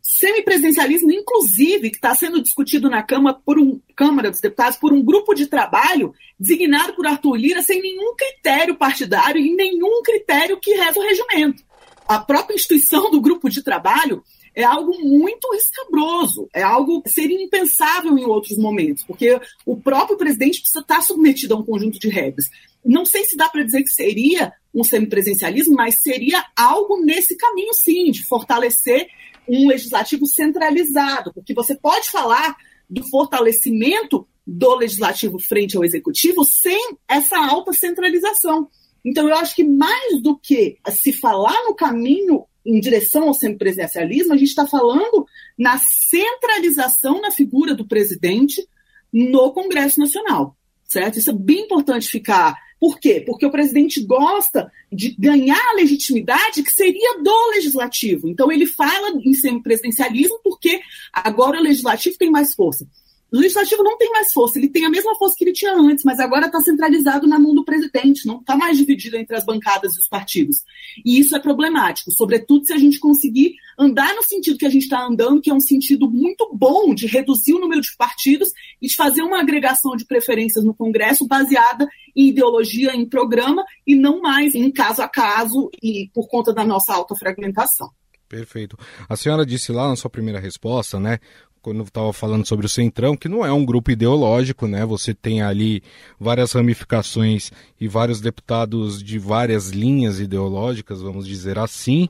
Semipresidencialismo, 0.00 1.10
inclusive, 1.12 1.90
que 1.90 1.96
está 1.96 2.14
sendo 2.14 2.42
discutido 2.42 2.88
na 2.88 3.02
Câmara, 3.02 3.36
por 3.44 3.58
um, 3.58 3.80
Câmara 3.96 4.30
dos 4.30 4.40
Deputados 4.40 4.78
por 4.78 4.92
um 4.92 5.02
grupo 5.02 5.34
de 5.34 5.46
trabalho 5.46 6.14
designado 6.38 6.94
por 6.94 7.06
Arthur 7.06 7.36
Lira 7.36 7.62
sem 7.62 7.80
nenhum 7.80 8.14
critério 8.14 8.74
partidário 8.76 9.40
e 9.40 9.54
nenhum 9.54 10.02
critério 10.02 10.58
que 10.60 10.74
reza 10.74 10.98
o 10.98 11.02
regimento 11.02 11.62
a 12.06 12.18
própria 12.18 12.54
instituição 12.54 13.10
do 13.10 13.20
grupo 13.20 13.48
de 13.48 13.62
trabalho 13.62 14.22
é 14.54 14.62
algo 14.62 14.92
muito 15.02 15.52
escabroso, 15.54 16.48
é 16.54 16.62
algo 16.62 17.02
que 17.02 17.10
seria 17.10 17.42
impensável 17.42 18.16
em 18.16 18.24
outros 18.24 18.56
momentos, 18.56 19.02
porque 19.02 19.40
o 19.66 19.76
próprio 19.76 20.16
presidente 20.16 20.60
precisa 20.60 20.80
estar 20.80 21.02
submetido 21.02 21.54
a 21.54 21.58
um 21.58 21.64
conjunto 21.64 21.98
de 21.98 22.08
regras. 22.08 22.48
Não 22.84 23.04
sei 23.04 23.24
se 23.24 23.36
dá 23.36 23.48
para 23.48 23.64
dizer 23.64 23.82
que 23.82 23.90
seria 23.90 24.52
um 24.72 24.84
semipresencialismo, 24.84 25.74
mas 25.74 26.00
seria 26.00 26.44
algo 26.54 27.00
nesse 27.00 27.36
caminho, 27.36 27.72
sim, 27.72 28.10
de 28.10 28.24
fortalecer 28.24 29.08
um 29.48 29.66
legislativo 29.68 30.26
centralizado, 30.26 31.32
porque 31.32 31.54
você 31.54 31.74
pode 31.74 32.10
falar 32.10 32.56
do 32.88 33.02
fortalecimento 33.08 34.26
do 34.46 34.74
legislativo 34.76 35.38
frente 35.38 35.76
ao 35.76 35.84
executivo 35.84 36.44
sem 36.44 36.96
essa 37.08 37.38
alta 37.38 37.72
centralização. 37.72 38.68
Então, 39.04 39.28
eu 39.28 39.34
acho 39.36 39.54
que 39.54 39.64
mais 39.64 40.22
do 40.22 40.36
que 40.36 40.78
se 40.90 41.12
falar 41.12 41.62
no 41.64 41.74
caminho 41.74 42.46
em 42.64 42.80
direção 42.80 43.28
ao 43.28 43.34
semipresidencialismo, 43.34 44.32
a 44.32 44.36
gente 44.36 44.48
está 44.48 44.66
falando 44.66 45.26
na 45.58 45.78
centralização 45.78 47.20
na 47.20 47.30
figura 47.30 47.74
do 47.74 47.86
presidente 47.86 48.66
no 49.12 49.52
Congresso 49.52 50.00
Nacional, 50.00 50.56
certo? 50.84 51.18
Isso 51.18 51.30
é 51.30 51.34
bem 51.34 51.60
importante 51.60 52.08
ficar. 52.08 52.58
Por 52.80 52.98
quê? 52.98 53.22
Porque 53.24 53.44
o 53.44 53.50
presidente 53.50 54.02
gosta 54.02 54.72
de 54.90 55.14
ganhar 55.18 55.60
a 55.70 55.74
legitimidade 55.74 56.62
que 56.62 56.70
seria 56.72 57.22
do 57.22 57.50
legislativo. 57.50 58.28
Então, 58.28 58.50
ele 58.50 58.66
fala 58.66 59.10
em 59.22 59.34
semipresidencialismo 59.34 60.40
porque 60.42 60.80
agora 61.12 61.58
o 61.58 61.62
legislativo 61.62 62.16
tem 62.18 62.30
mais 62.30 62.54
força. 62.54 62.86
O 63.32 63.36
legislativo 63.36 63.82
não 63.82 63.98
tem 63.98 64.10
mais 64.10 64.32
força, 64.32 64.58
ele 64.58 64.68
tem 64.68 64.84
a 64.84 64.90
mesma 64.90 65.14
força 65.16 65.34
que 65.36 65.44
ele 65.44 65.52
tinha 65.52 65.74
antes, 65.74 66.04
mas 66.04 66.20
agora 66.20 66.46
está 66.46 66.60
centralizado 66.60 67.26
na 67.26 67.38
mão 67.38 67.54
do 67.54 67.64
presidente, 67.64 68.26
não 68.26 68.38
está 68.38 68.56
mais 68.56 68.78
dividido 68.78 69.16
entre 69.16 69.36
as 69.36 69.44
bancadas 69.44 69.96
e 69.96 69.98
os 69.98 70.06
partidos. 70.06 70.62
E 71.04 71.18
isso 71.18 71.34
é 71.34 71.40
problemático, 71.40 72.12
sobretudo 72.12 72.64
se 72.64 72.72
a 72.72 72.78
gente 72.78 73.00
conseguir 73.00 73.54
andar 73.78 74.14
no 74.14 74.22
sentido 74.22 74.56
que 74.56 74.66
a 74.66 74.70
gente 74.70 74.84
está 74.84 75.04
andando, 75.04 75.40
que 75.40 75.50
é 75.50 75.54
um 75.54 75.60
sentido 75.60 76.08
muito 76.08 76.48
bom 76.54 76.94
de 76.94 77.06
reduzir 77.06 77.54
o 77.54 77.60
número 77.60 77.80
de 77.80 77.96
partidos 77.96 78.50
e 78.80 78.86
de 78.86 78.94
fazer 78.94 79.22
uma 79.22 79.40
agregação 79.40 79.96
de 79.96 80.04
preferências 80.04 80.64
no 80.64 80.74
Congresso 80.74 81.26
baseada 81.26 81.88
em 82.14 82.28
ideologia, 82.28 82.94
em 82.94 83.08
programa, 83.08 83.64
e 83.84 83.96
não 83.96 84.20
mais 84.20 84.54
em 84.54 84.70
caso 84.70 85.02
a 85.02 85.08
caso 85.08 85.70
e 85.82 86.08
por 86.14 86.28
conta 86.28 86.52
da 86.52 86.64
nossa 86.64 86.94
alta 86.94 87.16
fragmentação. 87.16 87.90
Perfeito. 88.28 88.76
A 89.08 89.16
senhora 89.16 89.44
disse 89.44 89.72
lá 89.72 89.88
na 89.88 89.96
sua 89.96 90.10
primeira 90.10 90.40
resposta, 90.40 90.98
né, 90.98 91.18
quando 91.64 91.82
estava 91.82 92.12
falando 92.12 92.46
sobre 92.46 92.66
o 92.66 92.68
Centrão, 92.68 93.16
que 93.16 93.26
não 93.26 93.42
é 93.42 93.50
um 93.50 93.64
grupo 93.64 93.90
ideológico, 93.90 94.66
né? 94.66 94.84
Você 94.84 95.14
tem 95.14 95.40
ali 95.40 95.82
várias 96.20 96.52
ramificações 96.52 97.50
e 97.80 97.88
vários 97.88 98.20
deputados 98.20 99.02
de 99.02 99.18
várias 99.18 99.70
linhas 99.70 100.20
ideológicas, 100.20 101.00
vamos 101.00 101.26
dizer 101.26 101.58
assim, 101.58 102.06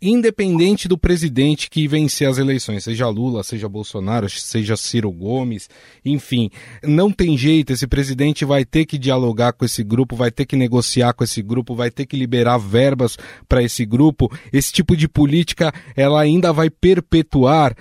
independente 0.00 0.88
do 0.88 0.96
presidente 0.96 1.68
que 1.68 1.86
vencer 1.86 2.28
as 2.28 2.38
eleições, 2.38 2.84
seja 2.84 3.06
Lula, 3.08 3.42
seja 3.42 3.68
Bolsonaro, 3.68 4.28
seja 4.30 4.74
Ciro 4.74 5.12
Gomes, 5.12 5.68
enfim, 6.02 6.50
não 6.82 7.10
tem 7.10 7.36
jeito, 7.36 7.74
esse 7.74 7.86
presidente 7.86 8.44
vai 8.44 8.64
ter 8.64 8.86
que 8.86 8.96
dialogar 8.96 9.52
com 9.52 9.66
esse 9.66 9.84
grupo, 9.84 10.16
vai 10.16 10.30
ter 10.30 10.46
que 10.46 10.56
negociar 10.56 11.12
com 11.12 11.24
esse 11.24 11.42
grupo, 11.42 11.74
vai 11.74 11.90
ter 11.90 12.06
que 12.06 12.16
liberar 12.16 12.56
verbas 12.56 13.18
para 13.46 13.62
esse 13.62 13.84
grupo. 13.84 14.30
Esse 14.50 14.72
tipo 14.72 14.96
de 14.96 15.08
política, 15.08 15.72
ela 15.94 16.20
ainda 16.20 16.52
vai 16.52 16.70
perpetuar 16.70 17.76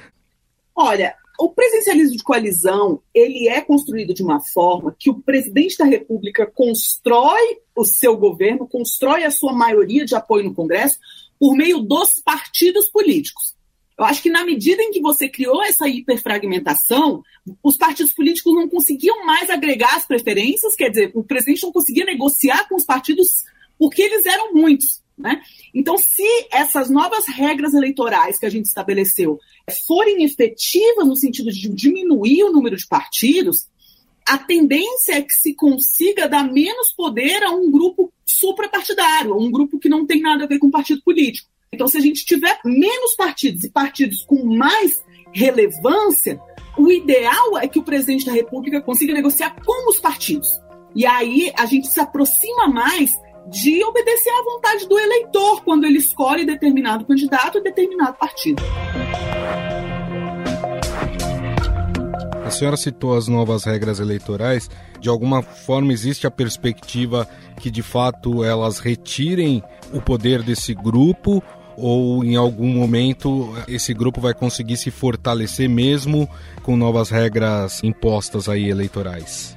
Olha, 0.76 1.16
o 1.40 1.50
presidencialismo 1.50 2.18
de 2.18 2.24
coalizão 2.24 3.02
ele 3.14 3.48
é 3.48 3.62
construído 3.62 4.14
de 4.14 4.24
uma 4.24 4.40
forma 4.40 4.96
que 4.98 5.10
o 5.10 5.20
presidente 5.20 5.78
da 5.78 5.86
República 5.86 6.46
constrói 6.46 7.60
o 7.76 7.86
seu 7.86 8.16
governo, 8.16 8.68
constrói 8.68 9.24
a 9.24 9.32
sua 9.32 9.54
maioria 9.54 10.06
de 10.06 10.16
apoio 10.16 10.46
no 10.46 10.54
Congresso 10.54 11.00
por 11.40 11.56
meio 11.56 11.80
dos 11.80 12.20
partidos 12.20 12.88
políticos. 12.90 13.54
Eu 13.98 14.06
acho 14.06 14.24
que 14.24 14.30
na 14.30 14.44
medida 14.44 14.82
em 14.82 14.92
que 14.92 15.02
você 15.02 15.30
criou 15.30 15.64
essa 15.64 15.88
hiperfragmentação, 15.88 17.24
os 17.62 17.78
partidos 17.78 18.14
políticos 18.14 18.54
não 18.54 18.68
conseguiam 18.68 19.24
mais 19.26 19.50
agregar 19.50 19.96
as 19.96 20.08
preferências, 20.08 20.76
quer 20.76 20.90
dizer, 20.90 21.12
o 21.14 21.24
presidente 21.24 21.64
não 21.64 21.72
conseguia 21.72 22.06
negociar 22.06 22.68
com 22.68 22.76
os 22.76 22.86
partidos 22.86 23.44
porque 23.78 24.02
eles 24.02 24.26
eram 24.26 24.54
muitos. 24.54 25.03
Né? 25.24 25.42
Então, 25.74 25.98
se 25.98 26.28
essas 26.52 26.90
novas 26.90 27.26
regras 27.28 27.74
eleitorais 27.74 28.38
que 28.38 28.46
a 28.46 28.50
gente 28.50 28.66
estabeleceu 28.66 29.40
forem 29.88 30.26
efetivas 30.26 31.08
no 31.08 31.16
sentido 31.16 31.50
de 31.50 31.70
diminuir 31.70 32.44
o 32.44 32.52
número 32.52 32.76
de 32.76 32.86
partidos, 32.86 33.68
a 34.28 34.38
tendência 34.38 35.14
é 35.14 35.22
que 35.22 35.34
se 35.34 35.56
consiga 35.56 36.28
dar 36.28 36.44
menos 36.44 36.92
poder 36.92 37.42
a 37.42 37.52
um 37.52 37.72
grupo 37.72 38.12
suprapartidário, 38.26 39.34
a 39.34 39.38
um 39.38 39.50
grupo 39.50 39.80
que 39.80 39.88
não 39.88 40.06
tem 40.06 40.20
nada 40.20 40.44
a 40.44 40.48
ver 40.48 40.60
com 40.60 40.70
partido 40.70 41.02
político. 41.02 41.50
Então, 41.72 41.88
se 41.88 41.98
a 41.98 42.02
gente 42.02 42.26
tiver 42.26 42.60
menos 42.66 43.16
partidos 43.16 43.64
e 43.64 43.70
partidos 43.70 44.26
com 44.26 44.44
mais 44.44 45.02
relevância, 45.32 46.38
o 46.78 46.92
ideal 46.92 47.58
é 47.58 47.68
que 47.68 47.80
o 47.80 47.84
presidente 47.84 48.26
da 48.26 48.34
República 48.34 48.82
consiga 48.82 49.14
negociar 49.14 49.56
com 49.66 49.90
os 49.90 50.00
partidos. 50.00 50.50
E 50.94 51.06
aí 51.06 51.50
a 51.58 51.66
gente 51.66 51.88
se 51.88 52.00
aproxima 52.02 52.68
mais 52.68 53.10
de 53.48 53.84
obedecer 53.84 54.30
à 54.30 54.44
vontade 54.44 54.88
do 54.88 54.98
eleitor 54.98 55.64
quando 55.64 55.86
ele 55.86 55.98
escolhe 55.98 56.46
determinado 56.46 57.06
candidato 57.06 57.58
e 57.58 57.62
determinado 57.62 58.18
partido. 58.18 58.62
A 62.46 62.52
senhora 62.52 62.78
citou 62.78 63.16
as 63.16 63.28
novas 63.28 63.64
regras 63.64 64.00
eleitorais. 64.00 64.70
De 65.00 65.10
alguma 65.10 65.42
forma, 65.42 65.92
existe 65.92 66.28
a 66.28 66.32
perspectiva 66.32 67.28
que, 67.60 67.72
de 67.72 67.82
fato, 67.82 68.44
elas 68.44 68.80
retirem 68.80 69.64
o 69.92 70.02
poder 70.02 70.44
desse 70.44 70.74
grupo 70.74 71.44
ou 71.76 72.24
em 72.24 72.36
algum 72.36 72.68
momento 72.68 73.52
esse 73.68 73.94
grupo 73.94 74.22
vai 74.22 74.34
conseguir 74.34 74.78
se 74.78 74.92
fortalecer 74.92 75.68
mesmo 75.68 76.30
com 76.62 76.78
novas 76.78 77.10
regras 77.10 77.84
impostas 77.84 78.48
aí 78.48 78.70
eleitorais? 78.70 79.56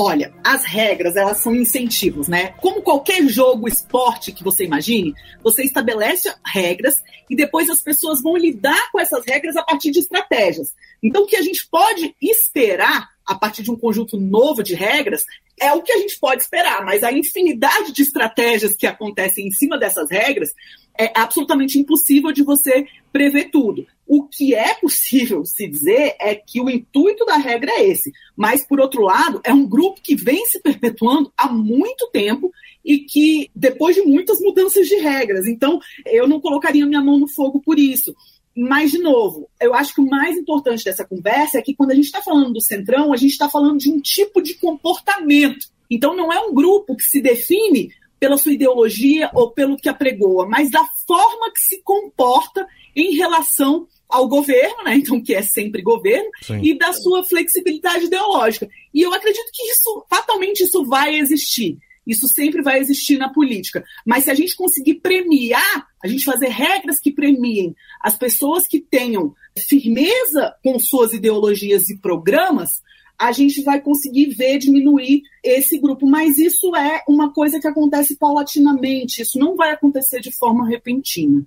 Olha, 0.00 0.32
as 0.44 0.64
regras, 0.64 1.16
elas 1.16 1.38
são 1.38 1.56
incentivos, 1.56 2.28
né? 2.28 2.54
Como 2.58 2.82
qualquer 2.82 3.26
jogo, 3.26 3.66
esporte 3.66 4.30
que 4.30 4.44
você 4.44 4.62
imagine, 4.64 5.12
você 5.42 5.64
estabelece 5.64 6.32
regras 6.46 7.02
e 7.28 7.34
depois 7.34 7.68
as 7.68 7.82
pessoas 7.82 8.22
vão 8.22 8.36
lidar 8.36 8.92
com 8.92 9.00
essas 9.00 9.24
regras 9.26 9.56
a 9.56 9.62
partir 9.64 9.90
de 9.90 9.98
estratégias. 9.98 10.72
Então, 11.02 11.24
o 11.24 11.26
que 11.26 11.34
a 11.34 11.42
gente 11.42 11.66
pode 11.66 12.14
esperar 12.22 13.08
a 13.26 13.34
partir 13.34 13.64
de 13.64 13.72
um 13.72 13.76
conjunto 13.76 14.16
novo 14.16 14.62
de 14.62 14.76
regras 14.76 15.24
é 15.60 15.72
o 15.72 15.82
que 15.82 15.90
a 15.90 15.98
gente 15.98 16.16
pode 16.20 16.42
esperar, 16.42 16.84
mas 16.84 17.02
a 17.02 17.10
infinidade 17.10 17.90
de 17.90 18.02
estratégias 18.02 18.76
que 18.76 18.86
acontecem 18.86 19.48
em 19.48 19.50
cima 19.50 19.76
dessas 19.76 20.08
regras 20.08 20.50
é 20.98 21.12
absolutamente 21.14 21.78
impossível 21.78 22.32
de 22.32 22.42
você 22.42 22.86
prever 23.12 23.50
tudo. 23.50 23.86
O 24.06 24.24
que 24.24 24.54
é 24.54 24.74
possível 24.74 25.44
se 25.44 25.68
dizer 25.68 26.16
é 26.20 26.34
que 26.34 26.60
o 26.60 26.68
intuito 26.68 27.24
da 27.24 27.36
regra 27.36 27.70
é 27.70 27.88
esse, 27.88 28.10
mas, 28.36 28.66
por 28.66 28.80
outro 28.80 29.02
lado, 29.02 29.40
é 29.44 29.52
um 29.52 29.66
grupo 29.66 30.00
que 30.02 30.16
vem 30.16 30.46
se 30.46 30.60
perpetuando 30.60 31.32
há 31.36 31.48
muito 31.48 32.10
tempo 32.10 32.50
e 32.84 32.98
que, 32.98 33.50
depois 33.54 33.94
de 33.94 34.02
muitas 34.02 34.40
mudanças 34.40 34.88
de 34.88 34.96
regras, 34.96 35.46
então 35.46 35.78
eu 36.06 36.26
não 36.26 36.40
colocaria 36.40 36.86
minha 36.86 37.02
mão 37.02 37.18
no 37.18 37.28
fogo 37.28 37.60
por 37.60 37.78
isso. 37.78 38.14
Mas, 38.56 38.90
de 38.90 38.98
novo, 38.98 39.48
eu 39.60 39.72
acho 39.72 39.94
que 39.94 40.00
o 40.00 40.08
mais 40.08 40.36
importante 40.36 40.84
dessa 40.84 41.06
conversa 41.06 41.58
é 41.58 41.62
que 41.62 41.74
quando 41.74 41.92
a 41.92 41.94
gente 41.94 42.06
está 42.06 42.20
falando 42.20 42.54
do 42.54 42.60
Centrão, 42.60 43.12
a 43.12 43.16
gente 43.16 43.30
está 43.30 43.48
falando 43.48 43.78
de 43.78 43.88
um 43.88 44.00
tipo 44.00 44.42
de 44.42 44.54
comportamento. 44.54 45.68
Então, 45.88 46.16
não 46.16 46.32
é 46.32 46.40
um 46.40 46.52
grupo 46.52 46.96
que 46.96 47.04
se 47.04 47.20
define 47.20 47.92
pela 48.18 48.36
sua 48.36 48.52
ideologia 48.52 49.30
ou 49.34 49.50
pelo 49.52 49.76
que 49.76 49.88
apregoa, 49.88 50.46
mas 50.46 50.70
da 50.70 50.84
forma 51.06 51.52
que 51.52 51.60
se 51.60 51.82
comporta 51.82 52.66
em 52.94 53.14
relação 53.14 53.86
ao 54.08 54.26
governo, 54.26 54.84
né? 54.84 54.96
Então, 54.96 55.22
que 55.22 55.34
é 55.34 55.42
sempre 55.42 55.82
governo, 55.82 56.30
Sim. 56.42 56.60
e 56.62 56.76
da 56.76 56.92
sua 56.92 57.22
flexibilidade 57.22 58.06
ideológica. 58.06 58.68
E 58.92 59.02
eu 59.02 59.12
acredito 59.12 59.50
que 59.52 59.62
isso, 59.64 60.04
fatalmente, 60.08 60.64
isso 60.64 60.84
vai 60.84 61.16
existir. 61.16 61.78
Isso 62.06 62.26
sempre 62.26 62.62
vai 62.62 62.78
existir 62.78 63.18
na 63.18 63.28
política. 63.28 63.84
Mas 64.06 64.24
se 64.24 64.30
a 64.30 64.34
gente 64.34 64.56
conseguir 64.56 64.94
premiar, 64.94 65.86
a 66.02 66.08
gente 66.08 66.24
fazer 66.24 66.48
regras 66.48 66.98
que 66.98 67.12
premiem 67.12 67.76
as 68.00 68.16
pessoas 68.16 68.66
que 68.66 68.80
tenham 68.80 69.34
firmeza 69.58 70.54
com 70.64 70.78
suas 70.78 71.12
ideologias 71.12 71.90
e 71.90 71.98
programas, 71.98 72.82
a 73.18 73.32
gente 73.32 73.62
vai 73.62 73.80
conseguir 73.80 74.26
ver 74.34 74.58
diminuir 74.58 75.22
esse 75.42 75.78
grupo. 75.78 76.06
Mas 76.06 76.38
isso 76.38 76.74
é 76.76 77.02
uma 77.08 77.32
coisa 77.32 77.58
que 77.58 77.66
acontece 77.66 78.16
paulatinamente, 78.16 79.22
isso 79.22 79.38
não 79.38 79.56
vai 79.56 79.72
acontecer 79.72 80.20
de 80.20 80.30
forma 80.30 80.68
repentina. 80.68 81.44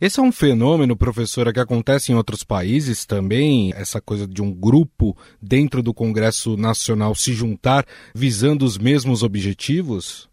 Esse 0.00 0.20
é 0.20 0.22
um 0.22 0.30
fenômeno, 0.30 0.96
professora, 0.96 1.52
que 1.52 1.58
acontece 1.58 2.12
em 2.12 2.14
outros 2.14 2.44
países 2.44 3.04
também, 3.04 3.72
essa 3.74 4.00
coisa 4.00 4.26
de 4.26 4.40
um 4.40 4.52
grupo 4.52 5.16
dentro 5.42 5.82
do 5.82 5.92
Congresso 5.92 6.56
Nacional 6.56 7.14
se 7.14 7.32
juntar 7.32 7.84
visando 8.14 8.64
os 8.64 8.78
mesmos 8.78 9.22
objetivos? 9.24 10.28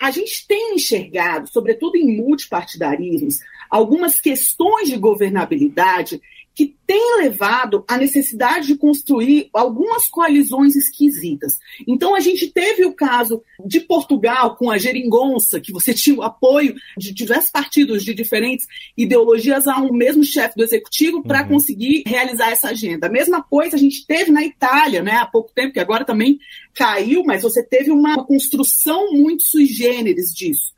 A 0.00 0.10
gente 0.10 0.46
tem 0.46 0.74
enxergado, 0.74 1.48
sobretudo 1.50 1.96
em 1.96 2.16
multipartidarismos, 2.16 3.38
algumas 3.68 4.20
questões 4.20 4.88
de 4.88 4.96
governabilidade 4.96 6.20
que 6.56 6.74
tem 6.86 7.18
levado 7.18 7.84
à 7.86 7.98
necessidade 7.98 8.68
de 8.68 8.76
construir 8.76 9.50
algumas 9.52 10.08
coalizões 10.08 10.74
esquisitas. 10.74 11.58
Então, 11.86 12.14
a 12.14 12.20
gente 12.20 12.46
teve 12.46 12.86
o 12.86 12.94
caso 12.94 13.42
de 13.62 13.78
Portugal 13.78 14.56
com 14.56 14.70
a 14.70 14.78
geringonça, 14.78 15.60
que 15.60 15.70
você 15.70 15.92
tinha 15.94 16.16
o 16.16 16.22
apoio 16.22 16.74
de 16.96 17.12
diversos 17.12 17.50
partidos 17.50 18.02
de 18.02 18.14
diferentes 18.14 18.66
ideologias 18.96 19.66
a 19.66 19.78
um 19.78 19.92
mesmo 19.92 20.24
chefe 20.24 20.56
do 20.56 20.64
executivo 20.64 21.22
para 21.22 21.42
uhum. 21.42 21.48
conseguir 21.48 22.02
realizar 22.06 22.50
essa 22.50 22.70
agenda. 22.70 23.06
A 23.06 23.12
mesma 23.12 23.42
coisa 23.42 23.76
a 23.76 23.78
gente 23.78 24.06
teve 24.06 24.32
na 24.32 24.42
Itália, 24.42 25.02
né, 25.02 25.16
há 25.16 25.26
pouco 25.26 25.52
tempo, 25.54 25.74
que 25.74 25.80
agora 25.80 26.06
também 26.06 26.38
caiu, 26.72 27.22
mas 27.22 27.42
você 27.42 27.62
teve 27.62 27.90
uma 27.90 28.24
construção 28.24 29.12
muito 29.12 29.42
sui 29.42 29.66
generis 29.66 30.30
disso. 30.34 30.74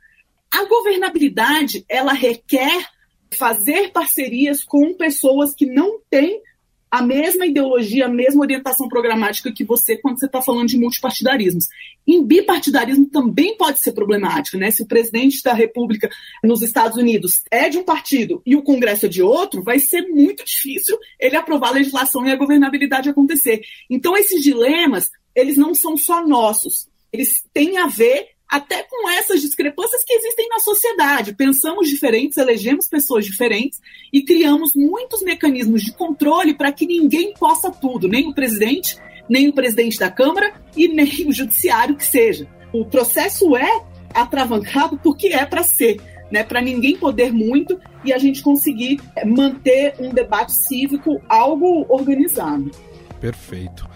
A 0.51 0.65
governabilidade, 0.65 1.85
ela 1.87 2.11
requer 2.11 2.85
fazer 3.31 3.91
parcerias 3.91 4.63
com 4.63 4.93
pessoas 4.93 5.53
que 5.53 5.65
não 5.65 5.99
têm 6.09 6.41
a 6.91 7.03
mesma 7.03 7.45
ideologia, 7.45 8.05
a 8.05 8.09
mesma 8.09 8.41
orientação 8.41 8.89
programática 8.89 9.51
que 9.51 9.63
você 9.63 9.95
quando 9.95 10.19
você 10.19 10.25
está 10.25 10.41
falando 10.41 10.67
de 10.67 10.77
multipartidarismos. 10.77 11.67
Em 12.07 12.25
bipartidarismo 12.25 13.05
também 13.05 13.55
pode 13.55 13.79
ser 13.79 13.91
problemático, 13.91 14.57
né? 14.57 14.71
Se 14.71 14.81
o 14.81 14.87
presidente 14.87 15.43
da 15.43 15.53
República 15.53 16.09
nos 16.43 16.63
Estados 16.63 16.97
Unidos 16.97 17.43
é 17.51 17.69
de 17.69 17.77
um 17.77 17.83
partido 17.83 18.41
e 18.43 18.55
o 18.55 18.63
Congresso 18.63 19.05
é 19.05 19.09
de 19.09 19.21
outro, 19.21 19.61
vai 19.61 19.79
ser 19.79 20.01
muito 20.07 20.43
difícil 20.43 20.97
ele 21.19 21.35
aprovar 21.35 21.69
a 21.69 21.73
legislação 21.73 22.25
e 22.25 22.31
a 22.31 22.35
governabilidade 22.35 23.09
acontecer. 23.09 23.61
Então 23.87 24.17
esses 24.17 24.41
dilemas, 24.41 25.11
eles 25.35 25.57
não 25.57 25.75
são 25.75 25.95
só 25.95 26.25
nossos, 26.25 26.89
eles 27.13 27.43
têm 27.53 27.77
a 27.77 27.85
ver 27.85 28.29
até 28.49 28.81
com 28.83 29.07
essas 29.11 29.41
discrepâncias 29.41 30.03
que 30.03 30.13
existem 30.13 30.49
na 30.49 30.59
sociedade. 30.59 31.35
Pensamos 31.35 31.87
diferentes, 31.87 32.37
elegemos 32.37 32.87
pessoas 32.87 33.25
diferentes 33.25 33.79
e 34.11 34.23
criamos 34.23 34.73
muitos 34.73 35.21
mecanismos 35.21 35.83
de 35.83 35.93
controle 35.93 36.55
para 36.55 36.71
que 36.71 36.87
ninguém 36.87 37.33
possa 37.35 37.69
tudo, 37.69 38.07
nem 38.07 38.27
o 38.27 38.33
presidente, 38.33 38.97
nem 39.29 39.47
o 39.47 39.53
presidente 39.53 39.99
da 39.99 40.09
Câmara 40.09 40.51
e 40.75 40.87
nem 40.87 41.27
o 41.27 41.31
judiciário 41.31 41.95
que 41.95 42.05
seja. 42.05 42.47
O 42.73 42.83
processo 42.85 43.55
é 43.55 43.83
atravancado 44.13 44.97
porque 44.97 45.27
é 45.27 45.45
para 45.45 45.63
ser. 45.63 46.01
Né, 46.31 46.43
para 46.43 46.61
ninguém 46.61 46.95
poder 46.95 47.33
muito 47.33 47.79
e 48.05 48.13
a 48.13 48.19
gente 48.19 48.43
conseguir 48.43 49.01
manter 49.25 49.95
um 49.99 50.13
debate 50.13 50.55
cívico 50.55 51.19
algo 51.27 51.87
organizado. 51.89 52.69
Perfeito. 53.19 53.89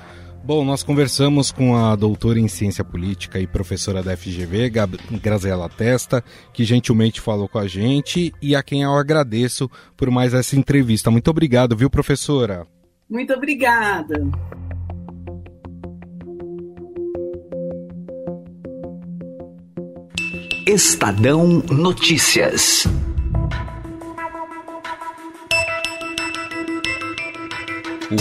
Bom, 0.45 0.65
nós 0.65 0.83
conversamos 0.83 1.53
com 1.53 1.73
a 1.73 1.95
doutora 1.95 2.37
em 2.37 2.49
ciência 2.49 2.83
política 2.83 3.39
e 3.39 3.47
professora 3.47 4.03
da 4.03 4.17
FGV, 4.17 4.69
Gab 4.69 4.97
Graziela 5.21 5.69
Testa, 5.69 6.21
que 6.51 6.65
gentilmente 6.65 7.21
falou 7.21 7.47
com 7.47 7.59
a 7.59 7.65
gente 7.65 8.33
e 8.41 8.53
a 8.53 8.61
quem 8.61 8.81
eu 8.81 8.91
agradeço 8.91 9.71
por 9.95 10.11
mais 10.11 10.33
essa 10.33 10.57
entrevista. 10.57 11.09
Muito 11.09 11.29
obrigado, 11.31 11.77
viu, 11.77 11.89
professora? 11.89 12.67
Muito 13.09 13.31
obrigada. 13.33 14.21
Estadão 20.67 21.63
Notícias. 21.69 22.85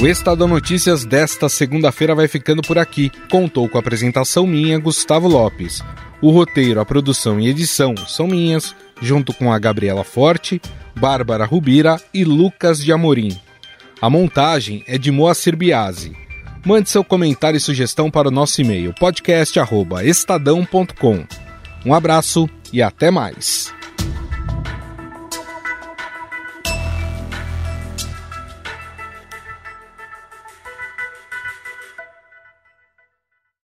O 0.00 0.07
Estadão 0.07 0.48
Notícias 0.48 1.05
desta 1.05 1.46
segunda-feira 1.48 2.14
vai 2.14 2.28
ficando 2.28 2.62
por 2.62 2.78
aqui. 2.78 3.11
Contou 3.31 3.68
com 3.68 3.76
a 3.76 3.81
apresentação 3.81 4.46
minha, 4.46 4.78
Gustavo 4.78 5.28
Lopes. 5.28 5.83
O 6.20 6.31
roteiro, 6.31 6.81
a 6.81 6.85
produção 6.85 7.40
e 7.40 7.48
edição 7.48 7.94
são 8.09 8.26
minhas, 8.26 8.74
junto 9.00 9.33
com 9.33 9.52
a 9.52 9.59
Gabriela 9.59 10.05
Forte, 10.05 10.61
Bárbara 10.98 11.44
Rubira 11.44 12.00
e 12.12 12.24
Lucas 12.24 12.83
de 12.83 12.92
Amorim. 12.92 13.38
A 14.00 14.11
montagem 14.11 14.83
é 14.87 14.98
de 14.98 15.11
Moacir 15.11 15.57
Biasi. 15.57 16.12
Mande 16.64 16.88
seu 16.90 17.05
comentário 17.05 17.57
e 17.57 17.61
sugestão 17.61 18.11
para 18.11 18.28
o 18.28 18.33
nosso 18.33 18.61
e-mail 18.61 18.92
podcast@estadão.com. 18.94 21.24
Um 21.85 21.94
abraço 21.94 22.48
e 22.72 22.81
até 22.81 23.11
mais. 23.11 23.74